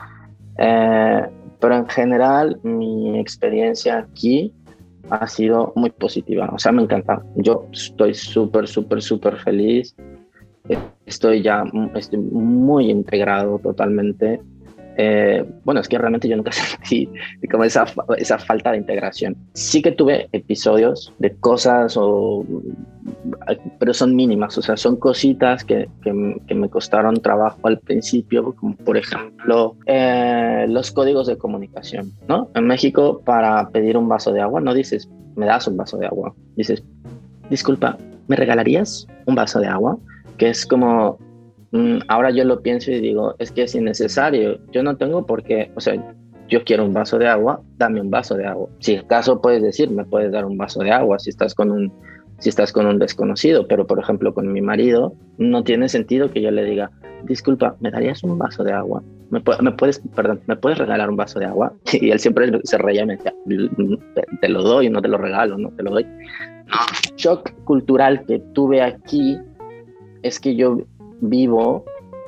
[0.58, 1.22] Eh,
[1.60, 4.52] pero en general, mi experiencia aquí
[5.08, 6.50] ha sido muy positiva.
[6.52, 7.22] O sea, me encanta.
[7.36, 9.94] Yo estoy súper, súper, súper feliz.
[11.06, 14.40] Estoy ya estoy muy integrado totalmente.
[14.96, 17.08] Eh, bueno, es que realmente yo nunca sentí
[17.50, 17.86] como esa,
[18.18, 19.36] esa falta de integración.
[19.54, 22.44] Sí que tuve episodios de cosas o
[23.78, 28.76] pero son mínimas, o sea, son cositas que, que, me costaron trabajo al principio, como
[28.76, 32.50] por ejemplo eh, los códigos de comunicación, ¿no?
[32.54, 36.06] En México, para pedir un vaso de agua, no dices, me das un vaso de
[36.06, 36.82] agua, dices,
[37.48, 37.96] disculpa,
[38.28, 39.98] ¿me regalarías un vaso de agua?
[40.36, 41.18] Que es como,
[41.72, 45.42] mm, ahora yo lo pienso y digo, es que es innecesario, yo no tengo por
[45.42, 45.94] qué, o sea,
[46.50, 48.68] yo quiero un vaso de agua, dame un vaso de agua.
[48.80, 51.92] Si acaso puedes decir, me puedes dar un vaso de agua si estás con un
[52.40, 56.42] si estás con un desconocido, pero por ejemplo con mi marido no tiene sentido que
[56.42, 56.90] yo le diga,
[57.24, 59.02] disculpa, ¿me darías un vaso de agua?
[59.30, 61.72] ¿Me, puedes, perdón, ¿me puedes regalar un vaso de agua?
[61.92, 63.34] Y él siempre se reía y me decía,
[64.40, 66.06] te lo doy, no te lo regalo, no te lo doy.
[67.16, 69.38] Shock cultural que tuve aquí
[70.22, 70.78] es que yo
[71.20, 71.84] vivo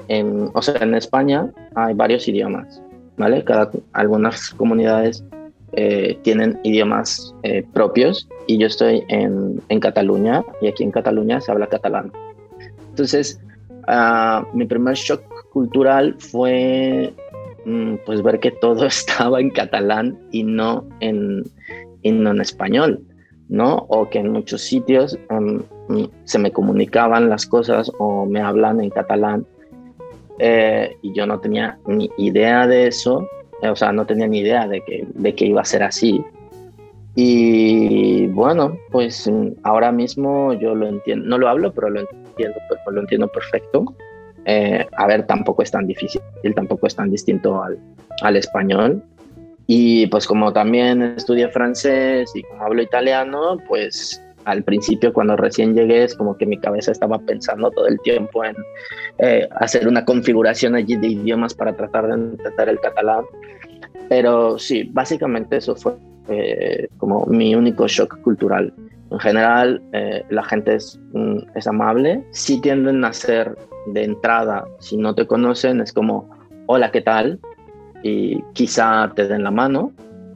[0.08, 2.82] en, o sea, en España hay varios idiomas,
[3.16, 3.42] ¿vale?
[3.44, 5.24] Cada, algunas comunidades
[5.72, 11.40] eh, tienen idiomas eh, propios y yo estoy en, en, Cataluña y aquí en Cataluña
[11.40, 12.12] se habla catalán.
[12.90, 13.40] Entonces,
[13.88, 17.14] uh, mi primer shock cultural fue
[17.64, 21.42] mm, pues ver que todo estaba en catalán y no en,
[22.04, 23.00] no en español,
[23.48, 23.86] ¿no?
[23.88, 25.62] O que en muchos sitios um,
[26.24, 29.46] se me comunicaban las cosas o me hablan en catalán
[30.38, 33.26] eh, y yo no tenía ni idea de eso
[33.70, 36.24] o sea, no tenía ni idea de que, de que iba a ser así.
[37.14, 39.30] Y bueno, pues
[39.62, 42.58] ahora mismo yo lo entiendo, no lo hablo, pero lo entiendo,
[42.90, 43.94] lo entiendo perfecto.
[44.44, 46.20] Eh, a ver, tampoco es tan difícil,
[46.54, 47.78] tampoco es tan distinto al,
[48.22, 49.02] al español.
[49.66, 55.74] Y pues como también estudié francés y como hablo italiano, pues al principio cuando recién
[55.74, 58.56] llegué es como que mi cabeza estaba pensando todo el tiempo en
[59.18, 63.24] eh, hacer una configuración allí de idiomas para tratar de entender el catalán.
[64.08, 65.94] Pero sí, básicamente eso fue
[66.28, 68.72] eh, como mi único shock cultural.
[69.10, 72.24] En general, eh, la gente es, mm, es amable.
[72.30, 76.30] Sí tienden a ser de entrada, si no te conocen, es como,
[76.66, 77.40] hola, ¿qué tal?
[78.02, 79.92] Y quizá te den la mano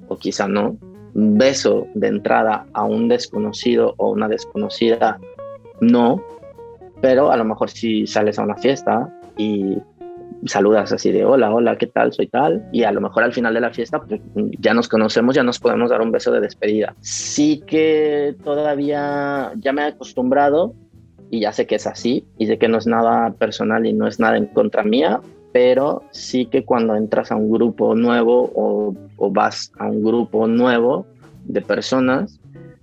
[0.09, 0.77] o quizá no
[1.17, 5.19] beso de entrada a un desconocido o una desconocida,
[5.81, 6.23] no,
[7.01, 9.79] pero a lo mejor si sales a una fiesta y
[10.45, 12.13] saludas así de hola, hola, ¿qué tal?
[12.13, 12.69] Soy tal.
[12.71, 14.21] Y a lo mejor al final de la fiesta pues,
[14.59, 16.95] ya nos conocemos, ya nos podemos dar un beso de despedida.
[17.01, 20.75] Sí que todavía ya me he acostumbrado
[21.31, 24.07] y ya sé que es así y sé que no es nada personal y no
[24.07, 25.21] es nada en contra mía,
[25.53, 28.95] pero sí que cuando entras a un grupo nuevo o,
[29.31, 31.07] vas a un grupo nuevo
[31.45, 32.41] de personas,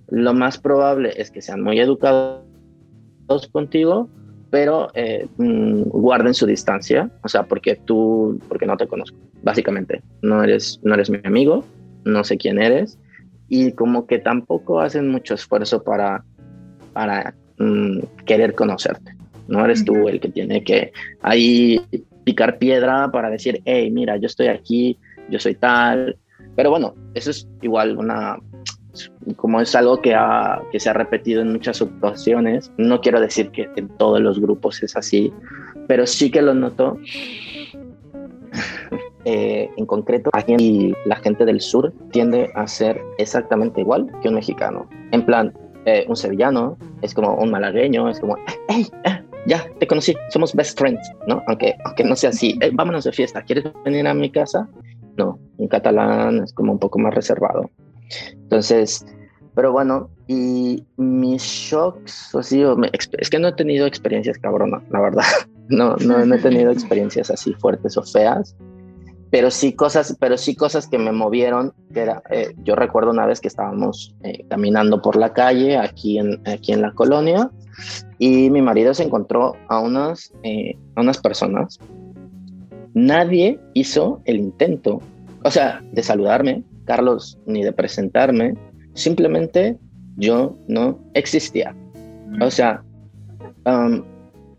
[0.08, 2.42] lo más probable es que sean muy educados
[3.52, 4.08] contigo,
[4.50, 10.02] pero eh, mm, guarden su distancia, o sea, porque tú, porque no te conozco, básicamente,
[10.22, 11.64] no eres, no eres mi amigo,
[12.04, 12.98] no sé quién eres,
[13.48, 16.24] y como que tampoco hacen mucho esfuerzo para,
[16.92, 19.14] para mm, querer conocerte.
[19.48, 21.80] No eres tú el que tiene que ahí
[22.24, 24.98] picar piedra para decir, hey, mira, yo estoy aquí,
[25.30, 26.16] yo soy tal.
[26.56, 28.38] Pero bueno, eso es igual una,
[29.36, 33.50] como es algo que, ha, que se ha repetido en muchas ocasiones, no quiero decir
[33.50, 35.32] que en todos los grupos es así,
[35.88, 36.98] pero sí que lo noto.
[39.26, 44.34] Eh, en concreto, aquí la gente del sur tiende a ser exactamente igual que un
[44.34, 44.86] mexicano.
[45.12, 45.50] En plan,
[45.86, 48.36] eh, un sevillano es como un malagueño, es como,
[48.68, 51.42] hey, eh, ya, te conocí, somos best friends, ¿no?
[51.46, 54.68] Aunque, aunque no sea así, eh, vámonos de fiesta, ¿quieres venir a mi casa?
[55.16, 57.70] No, un catalán es como un poco más reservado.
[58.32, 59.04] Entonces,
[59.54, 62.62] pero bueno, y mis shocks, así,
[63.18, 65.24] es que no he tenido experiencias cabronas, la verdad.
[65.66, 68.54] No, no, he tenido experiencias así fuertes o feas,
[69.30, 71.72] pero sí cosas, pero sí cosas que me movieron.
[71.94, 76.18] Que era, eh, yo recuerdo una vez que estábamos eh, caminando por la calle aquí
[76.18, 77.50] en, aquí en la colonia
[78.18, 81.78] y mi marido se encontró a unas, eh, a unas personas.
[82.94, 85.00] Nadie hizo el intento,
[85.42, 88.54] o sea, de saludarme, Carlos, ni de presentarme.
[88.94, 89.78] Simplemente
[90.16, 91.74] yo no existía.
[92.40, 92.82] O sea,
[93.66, 94.02] um,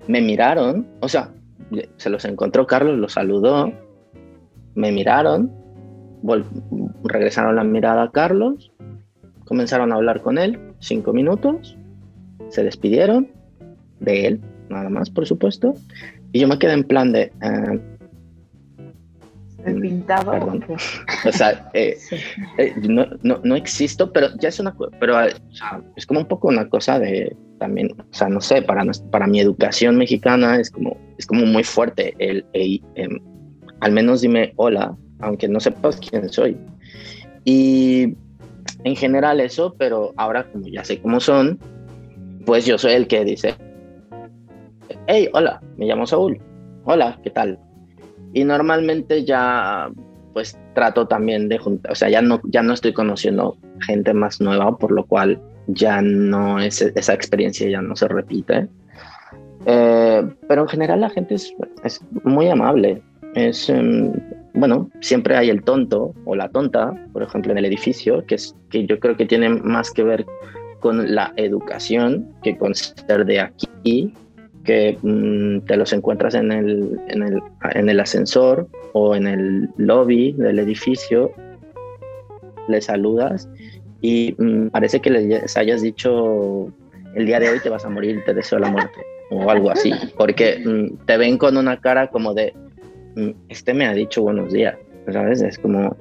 [0.07, 1.31] me miraron, o sea,
[1.97, 3.71] se los encontró Carlos, los saludó,
[4.75, 5.51] me miraron,
[7.03, 8.71] regresaron la mirada a Carlos,
[9.45, 11.77] comenzaron a hablar con él cinco minutos,
[12.49, 13.34] se despidieron
[13.99, 15.73] de él, nada más, por supuesto.
[16.31, 17.31] Y yo me quedé en plan de...
[17.41, 17.95] Uh,
[19.81, 20.31] pintado.
[20.31, 20.65] Perdón.
[21.25, 21.97] O sea, eh,
[22.59, 25.15] eh, no, no, no, existo, pero ya es una pero
[25.95, 29.39] es como un poco una cosa de también, o sea, no sé, para, para mi
[29.39, 33.19] educación mexicana es como, es como muy fuerte el, em,
[33.79, 36.57] al menos dime hola, aunque no sepas quién soy.
[37.43, 38.15] Y
[38.83, 41.59] en general eso, pero ahora como ya sé cómo son,
[42.45, 43.55] pues yo soy el que dice,
[45.07, 46.39] hey, hola, me llamo Saúl,
[46.85, 47.59] hola, ¿qué tal?
[48.33, 49.89] Y normalmente ya
[50.33, 54.41] pues trato también de juntar, o sea, ya no, ya no estoy conociendo gente más
[54.41, 58.67] nueva, por lo cual ya no es, esa experiencia ya no se repite.
[59.65, 61.53] Eh, pero en general la gente es,
[61.83, 63.01] es muy amable.
[63.33, 64.11] Es, em,
[64.53, 68.55] bueno, siempre hay el tonto o la tonta, por ejemplo, en el edificio, que, es,
[68.69, 70.25] que yo creo que tiene más que ver
[70.81, 74.13] con la educación que con ser de aquí,
[74.65, 77.41] que mm, te los encuentras en el, en, el,
[77.73, 81.31] en el ascensor o en el lobby del edificio,
[82.67, 83.47] le saludas
[84.01, 86.73] y mm, parece que les hayas dicho
[87.15, 88.99] el día de hoy te vas a morir, te deseo la muerte
[89.31, 92.53] o algo así, porque mm, te ven con una cara como de,
[93.49, 94.75] este me ha dicho buenos días,
[95.11, 95.41] ¿sabes?
[95.41, 95.95] Es como,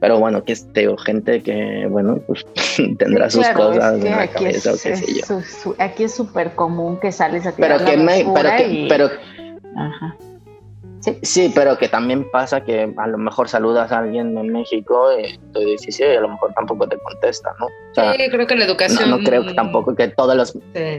[0.00, 2.46] pero bueno, que este gente que, bueno, pues
[2.98, 5.74] tendrá sus cosas en la cabeza o qué sé yo.
[5.78, 9.10] aquí es súper común que sales a tirar pero que me, pero que, pero,
[9.76, 10.16] Ajá.
[11.22, 11.50] Sí.
[11.54, 15.60] pero que también pasa que a lo mejor saludas a alguien en México y tu
[15.60, 17.66] edificio y a lo mejor tampoco te contesta, ¿no?
[17.94, 19.10] sí, creo que la educación...
[19.10, 20.58] No, creo que tampoco que todos los...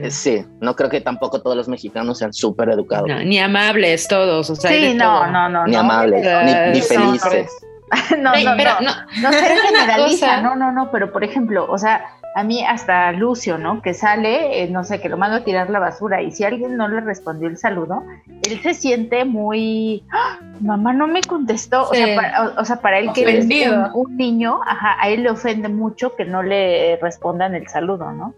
[0.09, 0.43] Sí.
[0.59, 3.09] no creo que tampoco todos los mexicanos sean súper educados.
[3.25, 4.71] ni amables todos, o sea...
[4.71, 6.25] Sí, no, no, no, Ni amables,
[6.73, 7.51] ni, felices.
[8.17, 12.05] no, no, no, no, no, se generaliza, no, no, no, pero por ejemplo, o sea,
[12.35, 13.81] a mí hasta Lucio, ¿no?
[13.81, 16.77] Que sale, eh, no sé, que lo mando a tirar la basura y si alguien
[16.77, 18.03] no le respondió el saludo,
[18.43, 20.39] él se siente muy, ¡Ah!
[20.61, 23.45] mamá no me contestó, o, sea, para, o, sea, para, él que es
[23.93, 28.33] un, niño, ajá, a él le ofende mucho que no le respondan el saludo, ¿no?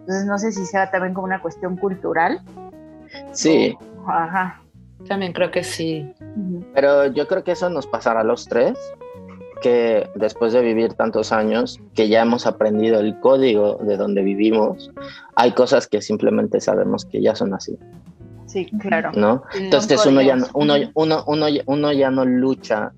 [0.00, 2.40] Entonces no sé si sea también como una cuestión cultural.
[3.32, 3.76] Sí.
[4.06, 4.60] ajá.
[5.08, 6.12] También creo que sí.
[6.74, 8.78] Pero yo creo que eso nos pasará a los tres
[9.64, 14.90] que después de vivir tantos años, que ya hemos aprendido el código de donde vivimos,
[15.36, 17.78] hay cosas que simplemente sabemos que ya son así.
[18.46, 19.12] Sí, claro.
[19.14, 19.42] ¿No?
[19.54, 22.92] Entonces uno ya no, uno, uno, uno, uno ya no lucha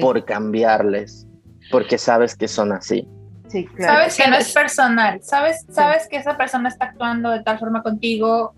[0.00, 1.26] por cambiarles,
[1.70, 3.08] porque sabes que son así.
[3.48, 3.94] Sí, claro.
[3.94, 7.82] Sabes que no es personal, sabes, sabes que esa persona está actuando de tal forma
[7.82, 8.54] contigo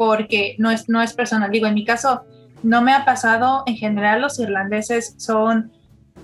[0.00, 1.50] porque no es, no es personal.
[1.50, 2.22] Digo, en mi caso,
[2.62, 5.72] no me ha pasado, en general los irlandeses son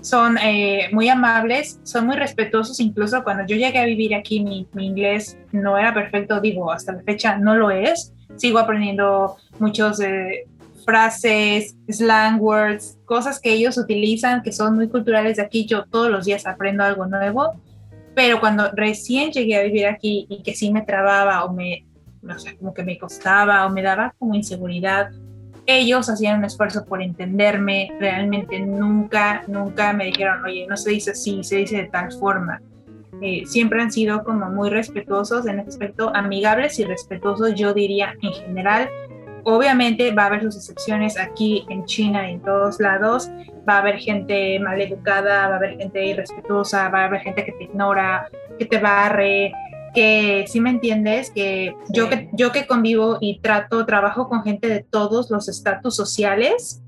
[0.01, 4.67] son eh, muy amables, son muy respetuosos, incluso cuando yo llegué a vivir aquí mi,
[4.77, 10.47] inglés no era perfecto, digo, hasta la fecha no lo es, sigo aprendiendo muchos eh,
[10.83, 16.09] frases, slang words, cosas que ellos utilizan que son muy culturales de aquí, yo todos
[16.09, 17.53] los días aprendo algo nuevo,
[18.15, 21.86] pero cuando recién llegué a vivir aquí y que sí me trababa o me,
[22.27, 25.09] no sé, como que me costaba o me daba como inseguridad
[25.67, 31.11] ellos hacían un esfuerzo por entenderme, realmente nunca, nunca me dijeron, oye, no se dice
[31.11, 32.61] así, se dice de tal forma.
[33.21, 38.15] Eh, siempre han sido como muy respetuosos en ese aspecto, amigables y respetuosos, yo diría
[38.21, 38.89] en general.
[39.43, 43.29] Obviamente va a haber sus excepciones aquí en China y en todos lados.
[43.67, 47.43] Va a haber gente mal educada, va a haber gente irrespetuosa, va a haber gente
[47.43, 49.51] que te ignora, que te barre,
[49.93, 54.67] que si me entiendes, que yo, que yo que convivo y trato, trabajo con gente
[54.67, 56.81] de todos los estatus sociales,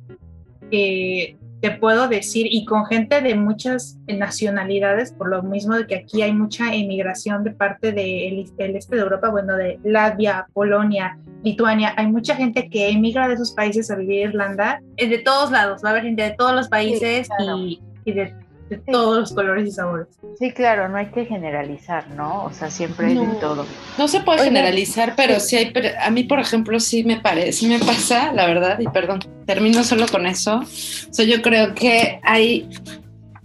[1.62, 6.22] te puedo decir, y con gente de muchas nacionalidades, por lo mismo de que aquí
[6.22, 12.08] hay mucha emigración de parte del este de Europa, bueno, de Latvia, Polonia, Lituania, hay
[12.08, 15.82] mucha gente que emigra de esos países a vivir en Irlanda, es de todos lados,
[15.84, 17.28] va a haber gente de todos los países
[17.58, 18.34] y, y de
[18.70, 20.08] de todos los colores y sabores.
[20.38, 22.46] Sí, claro, no hay que generalizar, ¿no?
[22.46, 23.66] O sea, siempre hay de todo.
[23.98, 27.68] No se puede generalizar, pero sí hay, a mí, por ejemplo, sí me parece, sí
[27.68, 30.60] me pasa, la verdad, y perdón, termino solo con eso.
[30.60, 32.70] O sea, yo creo que hay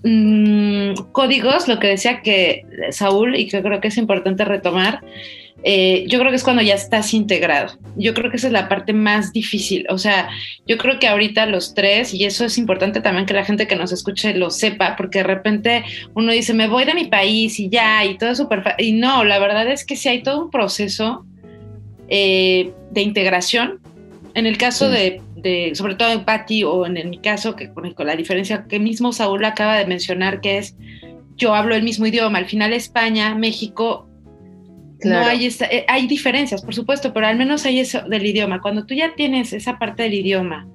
[0.03, 5.01] mm, códigos, lo que decía que Saúl, y que creo que es importante retomar,
[5.67, 7.73] eh, yo creo que es cuando ya estás integrado.
[7.97, 9.87] Yo creo que esa es la parte más difícil.
[9.89, 10.29] O sea,
[10.67, 13.75] yo creo que ahorita los tres, y eso es importante también que la gente que
[13.75, 15.85] nos escuche lo sepa, porque de repente
[16.15, 19.25] uno dice, me voy de mi país y ya, y todo es súper Y no,
[19.25, 21.25] la verdad es que sí hay todo un proceso
[22.09, 23.81] eh, de integración.
[24.35, 25.23] En el caso de,
[25.75, 29.43] sobre todo en Patti, o en, mi caso, que con la diferencia que mismo Saúl
[29.47, 30.77] acaba de mencionar, que es
[31.37, 32.37] yo hablo el mismo idioma.
[32.37, 34.11] Al final España, México
[35.05, 38.61] no hay, eh, hay diferencias, por supuesto, pero al menos hay eso del idioma.
[38.61, 40.67] Cuando tú ya tienes esa parte del idioma,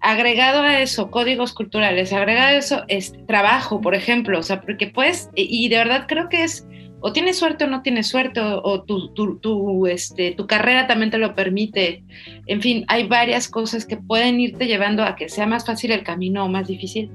[0.00, 4.88] agregado a eso códigos culturales, agregado a eso es trabajo, por ejemplo, o sea, porque
[4.88, 6.66] pues, y de verdad creo que es,
[7.00, 11.10] o tienes suerte o no tienes suerte, o, tu, tu, tu, este, tu carrera también
[11.10, 12.02] te lo permite.
[12.46, 16.02] En fin, hay varias cosas que pueden irte llevando a que sea más fácil el
[16.02, 17.10] camino o más difícil,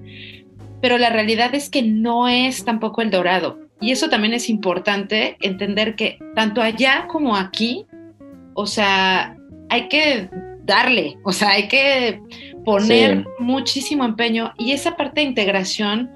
[0.82, 3.69] pero la realidad es que no es tampoco el dorado.
[3.82, 7.86] Y eso también es importante entender que tanto allá como aquí
[8.62, 9.38] o sea,
[9.70, 10.30] hay que
[10.66, 12.22] darle, o sea, hay que
[12.66, 16.12] poner muchísimo empeño y esa parte de integración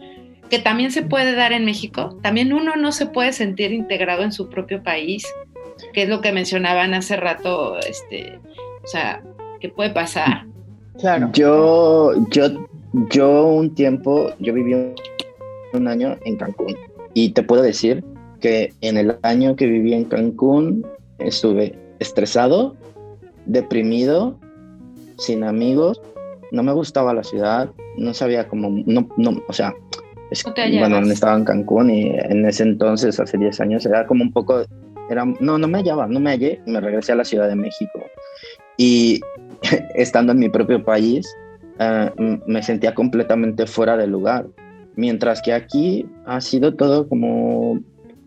[0.50, 4.34] que también se puede dar en México, también uno no se puede sentir integrado en
[4.34, 5.26] su propio país,
[5.94, 8.38] que es lo que mencionaban hace rato, este,
[8.84, 9.24] o sea,
[9.62, 10.46] que puede pasar.
[11.00, 11.30] Claro.
[11.32, 12.68] Yo, yo,
[13.10, 14.76] yo un tiempo, yo viví
[15.72, 16.76] un año en Cancún
[17.14, 18.04] y te puedo decir
[18.40, 20.86] que en el año que viví en Cancún
[21.20, 22.76] estuve estresado,
[23.46, 24.40] deprimido,
[25.18, 26.02] sin amigos,
[26.52, 29.74] no me gustaba la ciudad, no sabía cómo, no, no, o sea,
[30.80, 34.64] bueno, estaba en Cancún y en ese entonces, hace 10 años, era como un poco,
[35.10, 38.00] era, no, no me hallaba, no me hallé, me regresé a la Ciudad de México.
[38.78, 39.22] Y
[39.96, 41.28] estando en mi propio país,
[41.80, 42.12] eh,
[42.48, 44.46] me sentía completamente fuera de lugar.
[44.96, 47.80] Mientras que aquí ha sido todo como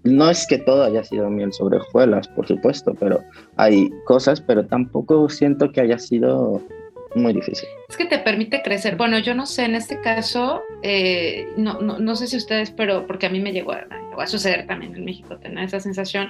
[0.07, 3.23] no es que todo haya sido miel sobre hojuelas, por supuesto, pero
[3.57, 6.63] hay cosas, pero tampoco siento que haya sido
[7.15, 7.69] muy difícil.
[7.89, 8.97] Es que te permite crecer.
[8.97, 13.07] Bueno, yo no sé, en este caso, eh, no, no, no, sé si ustedes, pero
[13.07, 13.87] porque a mí me llegó a,
[14.19, 16.29] a suceder también en México, tener esa sensación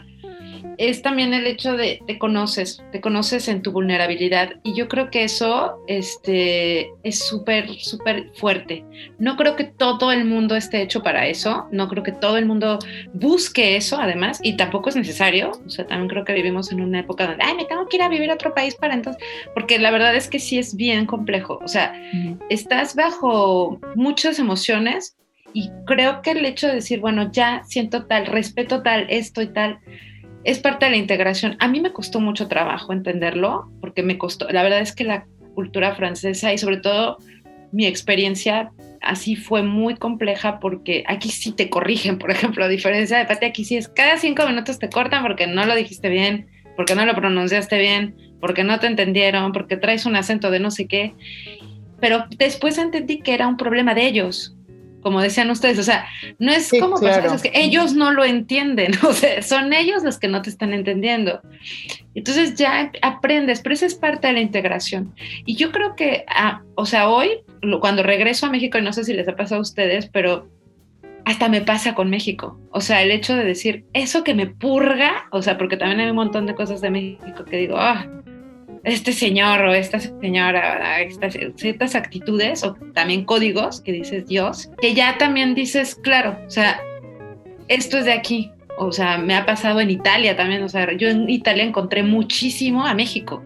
[0.78, 5.10] es también el hecho de te conoces, te conoces en tu vulnerabilidad y yo creo
[5.10, 8.84] que eso este, es súper, súper fuerte.
[9.18, 12.46] No creo que todo el mundo esté hecho para eso, no creo que todo el
[12.46, 12.78] mundo
[13.12, 17.00] busque eso además y tampoco es necesario, o sea, también creo que vivimos en una
[17.00, 19.22] época donde, ay, me tengo que ir a vivir a otro país para entonces,
[19.54, 21.94] porque la verdad es que sí es bien complejo, o sea,
[22.48, 25.16] estás bajo muchas emociones
[25.52, 29.46] y creo que el hecho de decir, bueno, ya siento tal, respeto tal, esto y
[29.46, 29.78] tal,
[30.46, 31.56] es parte de la integración.
[31.58, 35.26] A mí me costó mucho trabajo entenderlo, porque me costó, la verdad es que la
[35.54, 37.18] cultura francesa y sobre todo
[37.72, 38.70] mi experiencia
[39.02, 43.44] así fue muy compleja porque aquí sí te corrigen, por ejemplo, a diferencia de Pati,
[43.44, 47.04] aquí sí es cada cinco minutos te cortan porque no lo dijiste bien, porque no
[47.04, 51.14] lo pronunciaste bien, porque no te entendieron, porque traes un acento de no sé qué.
[52.00, 54.54] Pero después entendí que era un problema de ellos,
[55.06, 56.04] como decían ustedes, o sea,
[56.40, 60.26] no es como personas que ellos no lo entienden, o sea, son ellos los que
[60.26, 61.40] no te están entendiendo.
[62.16, 65.14] Entonces ya aprendes, pero esa es parte de la integración.
[65.44, 67.28] Y yo creo que, ah, o sea, hoy,
[67.80, 70.48] cuando regreso a México, y no sé si les ha pasado a ustedes, pero
[71.24, 72.58] hasta me pasa con México.
[72.72, 76.10] O sea, el hecho de decir eso que me purga, o sea, porque también hay
[76.10, 78.08] un montón de cosas de México que digo, ah,
[78.86, 84.94] este señor o esta señora, estas, ciertas actitudes o también códigos que dices Dios, que
[84.94, 86.80] ya también dices, claro, o sea,
[87.66, 88.52] esto es de aquí.
[88.78, 92.86] O sea, me ha pasado en Italia también, o sea, yo en Italia encontré muchísimo
[92.86, 93.42] a México.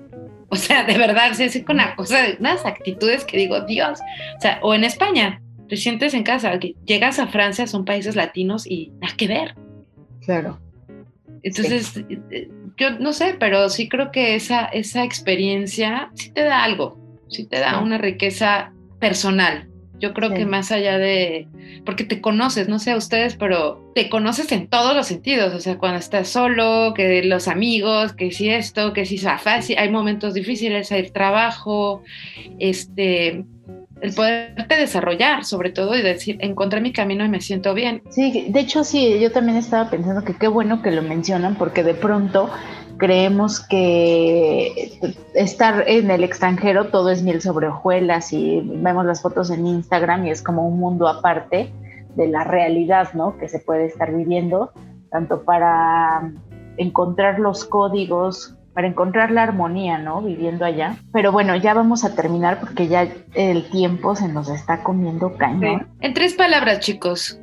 [0.48, 4.00] O sea, de verdad, sí, con una cosa, unas actitudes que digo, Dios.
[4.36, 8.66] O sea, o en España, te sientes en casa, llegas a Francia, son países latinos
[8.66, 9.54] y nada que ver.
[10.22, 10.58] Claro.
[11.42, 11.96] Entonces,
[12.30, 16.98] eh, yo no sé, pero sí creo que esa, esa experiencia sí te da algo,
[17.28, 19.68] sí te da una riqueza personal.
[20.00, 21.46] Yo creo que más allá de,
[21.84, 25.60] porque te conoces, no sé a ustedes, pero te conoces en todos los sentidos, o
[25.60, 29.90] sea, cuando estás solo, que los amigos, que si esto, que si es fácil, hay
[29.90, 32.02] momentos difíciles, hay trabajo,
[32.58, 33.44] este,
[34.00, 38.02] el poderte desarrollar, sobre todo, y decir, encontré mi camino y me siento bien.
[38.10, 41.82] Sí, de hecho, sí, yo también estaba pensando que qué bueno que lo mencionan, porque
[41.82, 42.50] de pronto
[43.00, 45.00] creemos que
[45.34, 50.26] estar en el extranjero todo es miel sobre hojuelas y vemos las fotos en Instagram
[50.26, 51.72] y es como un mundo aparte
[52.14, 53.38] de la realidad, ¿no?
[53.38, 54.72] Que se puede estar viviendo,
[55.10, 56.30] tanto para
[56.76, 60.22] encontrar los códigos para encontrar la armonía, ¿no?
[60.22, 60.96] Viviendo allá.
[61.12, 65.86] Pero bueno, ya vamos a terminar porque ya el tiempo se nos está comiendo cañón.
[66.00, 67.38] En tres palabras, chicos,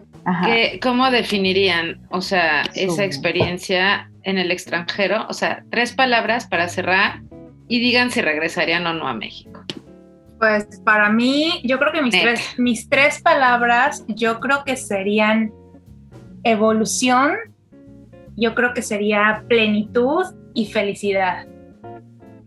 [0.81, 5.27] ¿cómo definirían, o sea, esa experiencia en el extranjero?
[5.29, 7.21] O sea, tres palabras para cerrar
[7.67, 9.63] y digan si regresarían o no a México.
[10.39, 15.51] Pues para mí, yo creo que mis, tres, mis tres palabras, yo creo que serían
[16.43, 17.35] evolución,
[18.35, 20.25] yo creo que sería plenitud
[20.57, 21.45] y felicidad.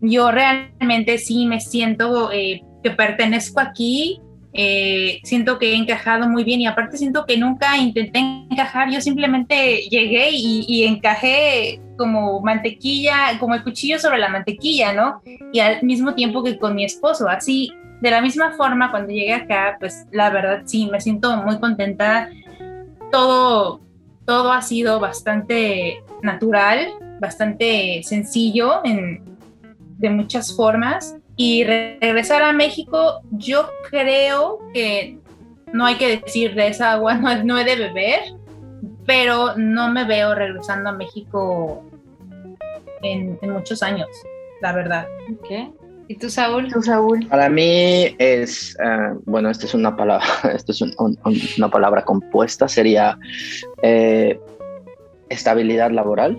[0.01, 4.19] Yo realmente sí me siento eh, que pertenezco aquí,
[4.51, 8.99] eh, siento que he encajado muy bien y aparte siento que nunca intenté encajar, yo
[8.99, 15.21] simplemente llegué y, encajé como mantequilla, como el cuchillo sobre la mantequilla, ¿no?
[15.53, 19.33] Y al mismo tiempo que con mi esposo, así, de la misma forma, cuando llegué
[19.33, 22.29] acá, pues la verdad sí, me siento muy contenta.
[23.09, 23.79] Todo,
[24.25, 26.87] todo ha sido bastante natural,
[27.19, 29.23] bastante sencillo en,
[29.97, 31.15] de muchas formas.
[31.37, 35.17] Y regresar a México, yo creo que
[35.73, 38.19] no hay que decir de esa agua, no, no he de beber,
[39.05, 41.83] pero no me veo regresando a México
[43.01, 44.07] en, muchos años.
[44.61, 45.07] la verdad.
[45.33, 45.73] Ok.
[46.07, 46.67] ¿Y tú, Saúl?
[46.71, 47.25] ¿Tú, Saúl?
[47.27, 51.17] Para mí es, uh, bueno, esta es una palabra, esto es un, un,
[51.57, 53.17] una palabra compuesta, sería
[53.81, 54.37] eh,
[55.31, 56.37] estabilidad laboral,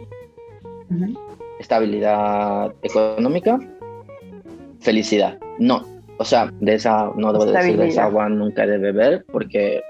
[0.90, 1.18] uh -huh.
[1.58, 3.58] estabilidad económica,
[4.80, 5.38] felicidad.
[5.58, 5.84] No,
[6.18, 9.82] o sea, de esa, no debo decir de esa agua nunca de beber, porque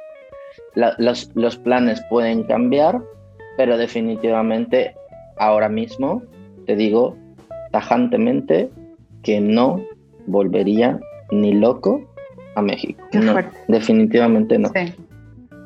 [0.75, 3.03] la, los, los planes pueden cambiar,
[3.57, 4.95] pero definitivamente
[5.39, 6.23] ahora mismo
[6.67, 7.17] te digo
[7.71, 8.71] tajantemente
[9.23, 9.81] que no
[10.27, 11.01] volvería
[11.31, 12.03] ni loco
[12.55, 13.03] a México.
[13.13, 13.35] No,
[13.69, 14.71] definitivamente no.
[14.75, 14.95] Sí.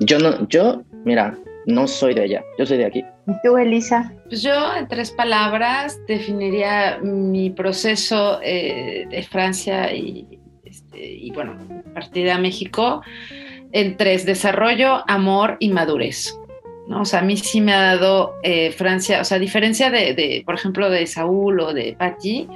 [0.00, 1.36] Yo no, yo, mira,
[1.66, 3.04] no soy de allá, yo soy de aquí.
[3.26, 4.12] ¿Y tú, Elisa?
[4.28, 11.56] Pues yo, en tres palabras, definiría mi proceso eh, de Francia y, este, y, bueno,
[11.92, 13.02] partida a México
[13.72, 16.38] en tres, desarrollo, amor y madurez.
[16.86, 17.02] ¿no?
[17.02, 20.14] O sea, a mí sí me ha dado eh, Francia, o sea, a diferencia de,
[20.14, 22.48] de, por ejemplo, de Saúl o de Patti,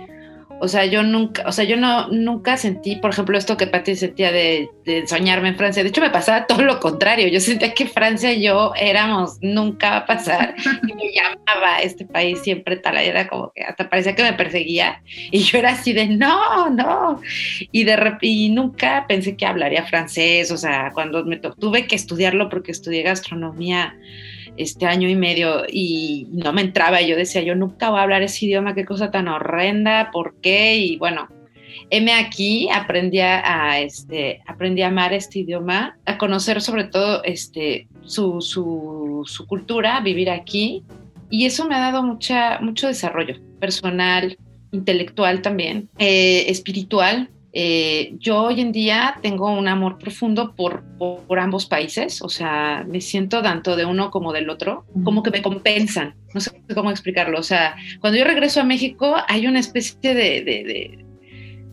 [0.61, 3.97] o sea, yo nunca, o sea, yo no, nunca sentí, por ejemplo, esto que Patti
[3.97, 5.83] sentía de, de, soñarme en Francia.
[5.83, 7.29] De hecho, me pasaba todo lo contrario.
[7.29, 10.55] Yo sentía que Francia y yo éramos, nunca va a pasar.
[10.87, 15.03] Y me llamaba este país siempre tal, era como que hasta parecía que me perseguía.
[15.31, 17.21] Y yo era así de, no, no.
[17.73, 20.51] Y, de, y nunca pensé que hablaría francés.
[20.51, 23.95] O sea, cuando me tuve que estudiarlo porque estudié gastronomía
[24.57, 27.01] este año y medio y no me entraba.
[27.03, 30.77] Yo decía, yo nunca voy a hablar ese idioma, qué cosa tan horrenda, ¿por qué?
[30.77, 31.29] Y bueno,
[31.91, 37.89] heme aquí, aprendí a, este, aprendí a amar este idioma, a conocer sobre todo este,
[38.03, 40.83] su, su, su cultura, vivir aquí.
[41.31, 44.37] Y eso me ha dado mucha, mucho desarrollo personal,
[44.73, 51.23] intelectual también, eh, espiritual, eh, yo hoy en día tengo un amor profundo por, por,
[51.27, 55.33] por, ambos países, o sea, me siento tanto de uno como del otro, como que
[55.33, 59.59] me compensan, no sé cómo explicarlo, o sea, cuando yo regreso a México hay una
[59.59, 61.05] especie de, de,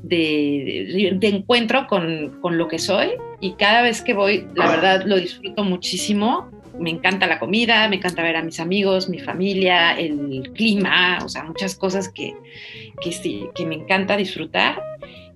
[0.01, 3.09] de, de encuentro con, con, lo que soy
[3.39, 6.49] y cada vez que voy, la verdad, lo disfruto muchísimo.
[6.80, 11.30] Me encanta la comida, me encanta ver a mis amigos, mi familia, el clima, o
[11.30, 12.36] sea, muchas cosas que,
[13.01, 14.80] que, que me encanta disfrutar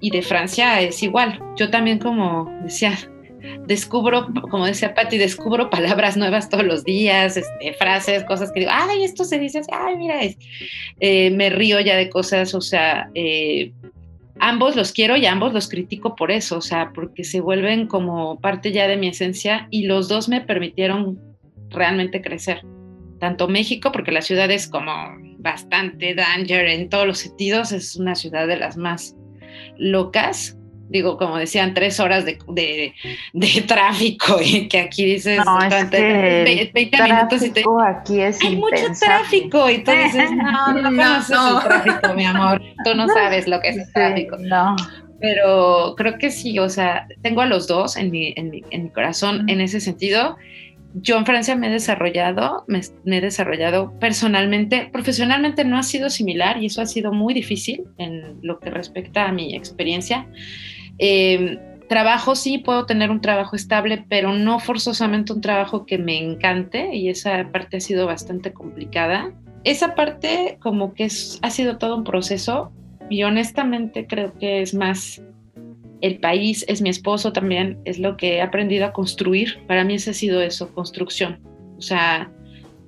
[0.02, 1.39] y de Francia es igual.
[1.56, 2.97] Yo también, como decía,
[3.68, 8.72] descubro, como decía Patti, descubro palabras nuevas todos los días, este, frases, cosas que digo,
[8.74, 10.20] ay, esto se dice así, ay, mira.
[10.99, 13.72] Eh, me río ya de cosas, o sea, eh,
[14.39, 18.39] ambos los quiero y ambos los critico por eso, o sea, porque se vuelven como
[18.39, 21.20] parte ya de mi esencia y los dos me permitieron
[21.70, 22.66] realmente crecer.
[23.20, 24.91] Tanto México, porque la ciudad es como
[25.38, 29.16] bastante danger en todos los sentidos, es una ciudad de las más
[29.82, 30.58] locas,
[30.90, 32.94] digo, como decían, tres horas de, de,
[33.34, 38.42] de tráfico, y que aquí dices, no, es que 20 minutos y te aquí es
[38.42, 41.58] hay mucho tráfico, y tú dices, no, no, conoces no.
[41.58, 44.38] el tráfico, mi amor, tú no sabes lo que es el tráfico.
[44.40, 44.76] No.
[45.20, 48.86] Pero creo que sí, o sea, tengo a los dos en mi, en mi, en
[48.86, 49.50] mi corazón mm.
[49.50, 50.36] en ese sentido.
[50.94, 56.62] Yo en Francia me he desarrollado, me, he desarrollado personalmente, profesionalmente no ha sido similar
[56.62, 60.28] y eso ha sido muy difícil en lo que respecta a mi experiencia.
[61.00, 66.18] Eh, trabajo sí, puedo tener un trabajo estable, pero no forzosamente un trabajo que me
[66.18, 69.34] encante y esa parte ha sido bastante complicada.
[69.64, 72.72] Esa parte como que es, ha sido todo un proceso
[73.10, 75.22] y honestamente creo que es más
[76.02, 79.60] el país, es mi esposo también, es lo que he aprendido a construir.
[79.68, 81.39] Para mí ese ha sido eso, construcción.
[81.78, 82.30] O sea,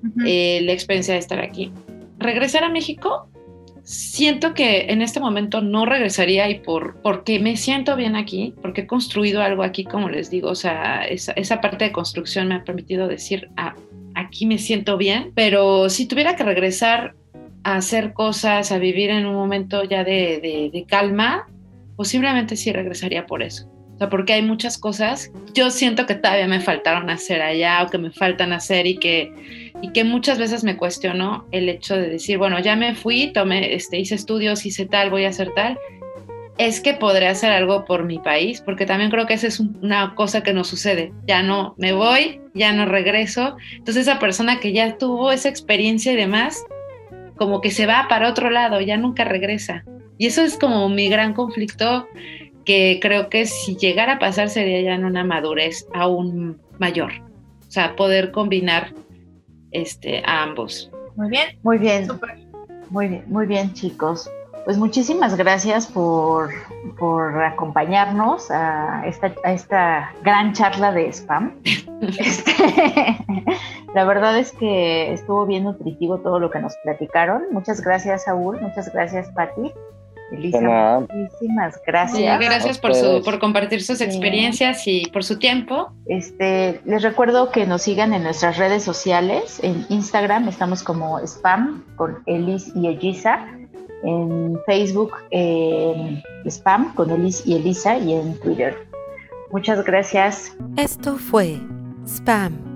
[0.03, 0.24] uh -huh.
[0.28, 1.72] eh, la experiencia de estar aquí.
[2.18, 3.28] Regresar a México,
[3.84, 8.82] siento que en este momento no regresaría y por, porque me siento bien aquí, porque
[8.82, 12.55] he construido algo aquí, como les digo, o sea, esa, esa parte de construcción me
[12.55, 13.76] ha permitido decir, ah,
[14.16, 17.14] aquí me siento bien, pero si tuviera que regresar
[17.64, 21.47] a hacer cosas, a vivir en un momento ya de, de, de calma,
[21.96, 23.70] posiblemente sí regresaría por eso.
[23.96, 27.89] O sea, porque hay muchas cosas, yo siento que todavía me faltaron hacer allá o
[27.89, 32.10] que me faltan hacer y que, y que muchas veces me cuestiono el hecho de
[32.10, 35.78] decir, bueno, ya me fui, tomé, este, hice estudios, hice tal, voy a hacer tal.
[36.58, 40.14] Es que podré hacer algo por mi país, porque también creo que esa es una
[40.16, 41.12] cosa que nos sucede.
[41.28, 43.58] Ya no me voy, ya no regreso.
[43.74, 46.64] Entonces esa persona que ya tuvo esa experiencia y demás,
[47.38, 49.84] como que se va para otro lado, ya nunca regresa.
[50.24, 52.07] Y eso es como mi gran conflicto
[52.63, 57.11] que creo que si llegara a pasar sería ya en una madurez aún mayor.
[57.67, 58.93] O sea, poder combinar
[59.71, 60.89] este, a ambos.
[61.17, 61.59] Muy bien.
[61.61, 62.07] Muy bien.
[62.07, 62.39] Super.
[62.89, 64.32] Muy bien, muy bien, chicos.
[64.63, 66.51] Pues muchísimas gracias por,
[66.97, 71.59] por acompañarnos a esta, a esta, gran charla de spam.
[72.17, 72.53] este,
[73.93, 77.43] la verdad es que estuvo bien nutritivo todo lo que nos platicaron.
[77.51, 78.61] Muchas gracias, Saúl.
[78.61, 79.74] Muchas gracias, Patti.
[80.34, 82.39] Elisa, muchísimas gracias.
[82.39, 85.91] gracias por, su, por compartir sus experiencias y por su tiempo.
[86.07, 89.59] Este, les recuerdo que nos sigan en nuestras redes sociales.
[89.63, 93.45] En Instagram estamos como Spam con Elis y Elisa.
[94.03, 95.13] En Facebook
[96.45, 98.75] Spam con Elis y Elisa y en Twitter.
[99.51, 100.55] Muchas gracias.
[100.75, 101.59] Esto fue
[102.05, 102.72] Spam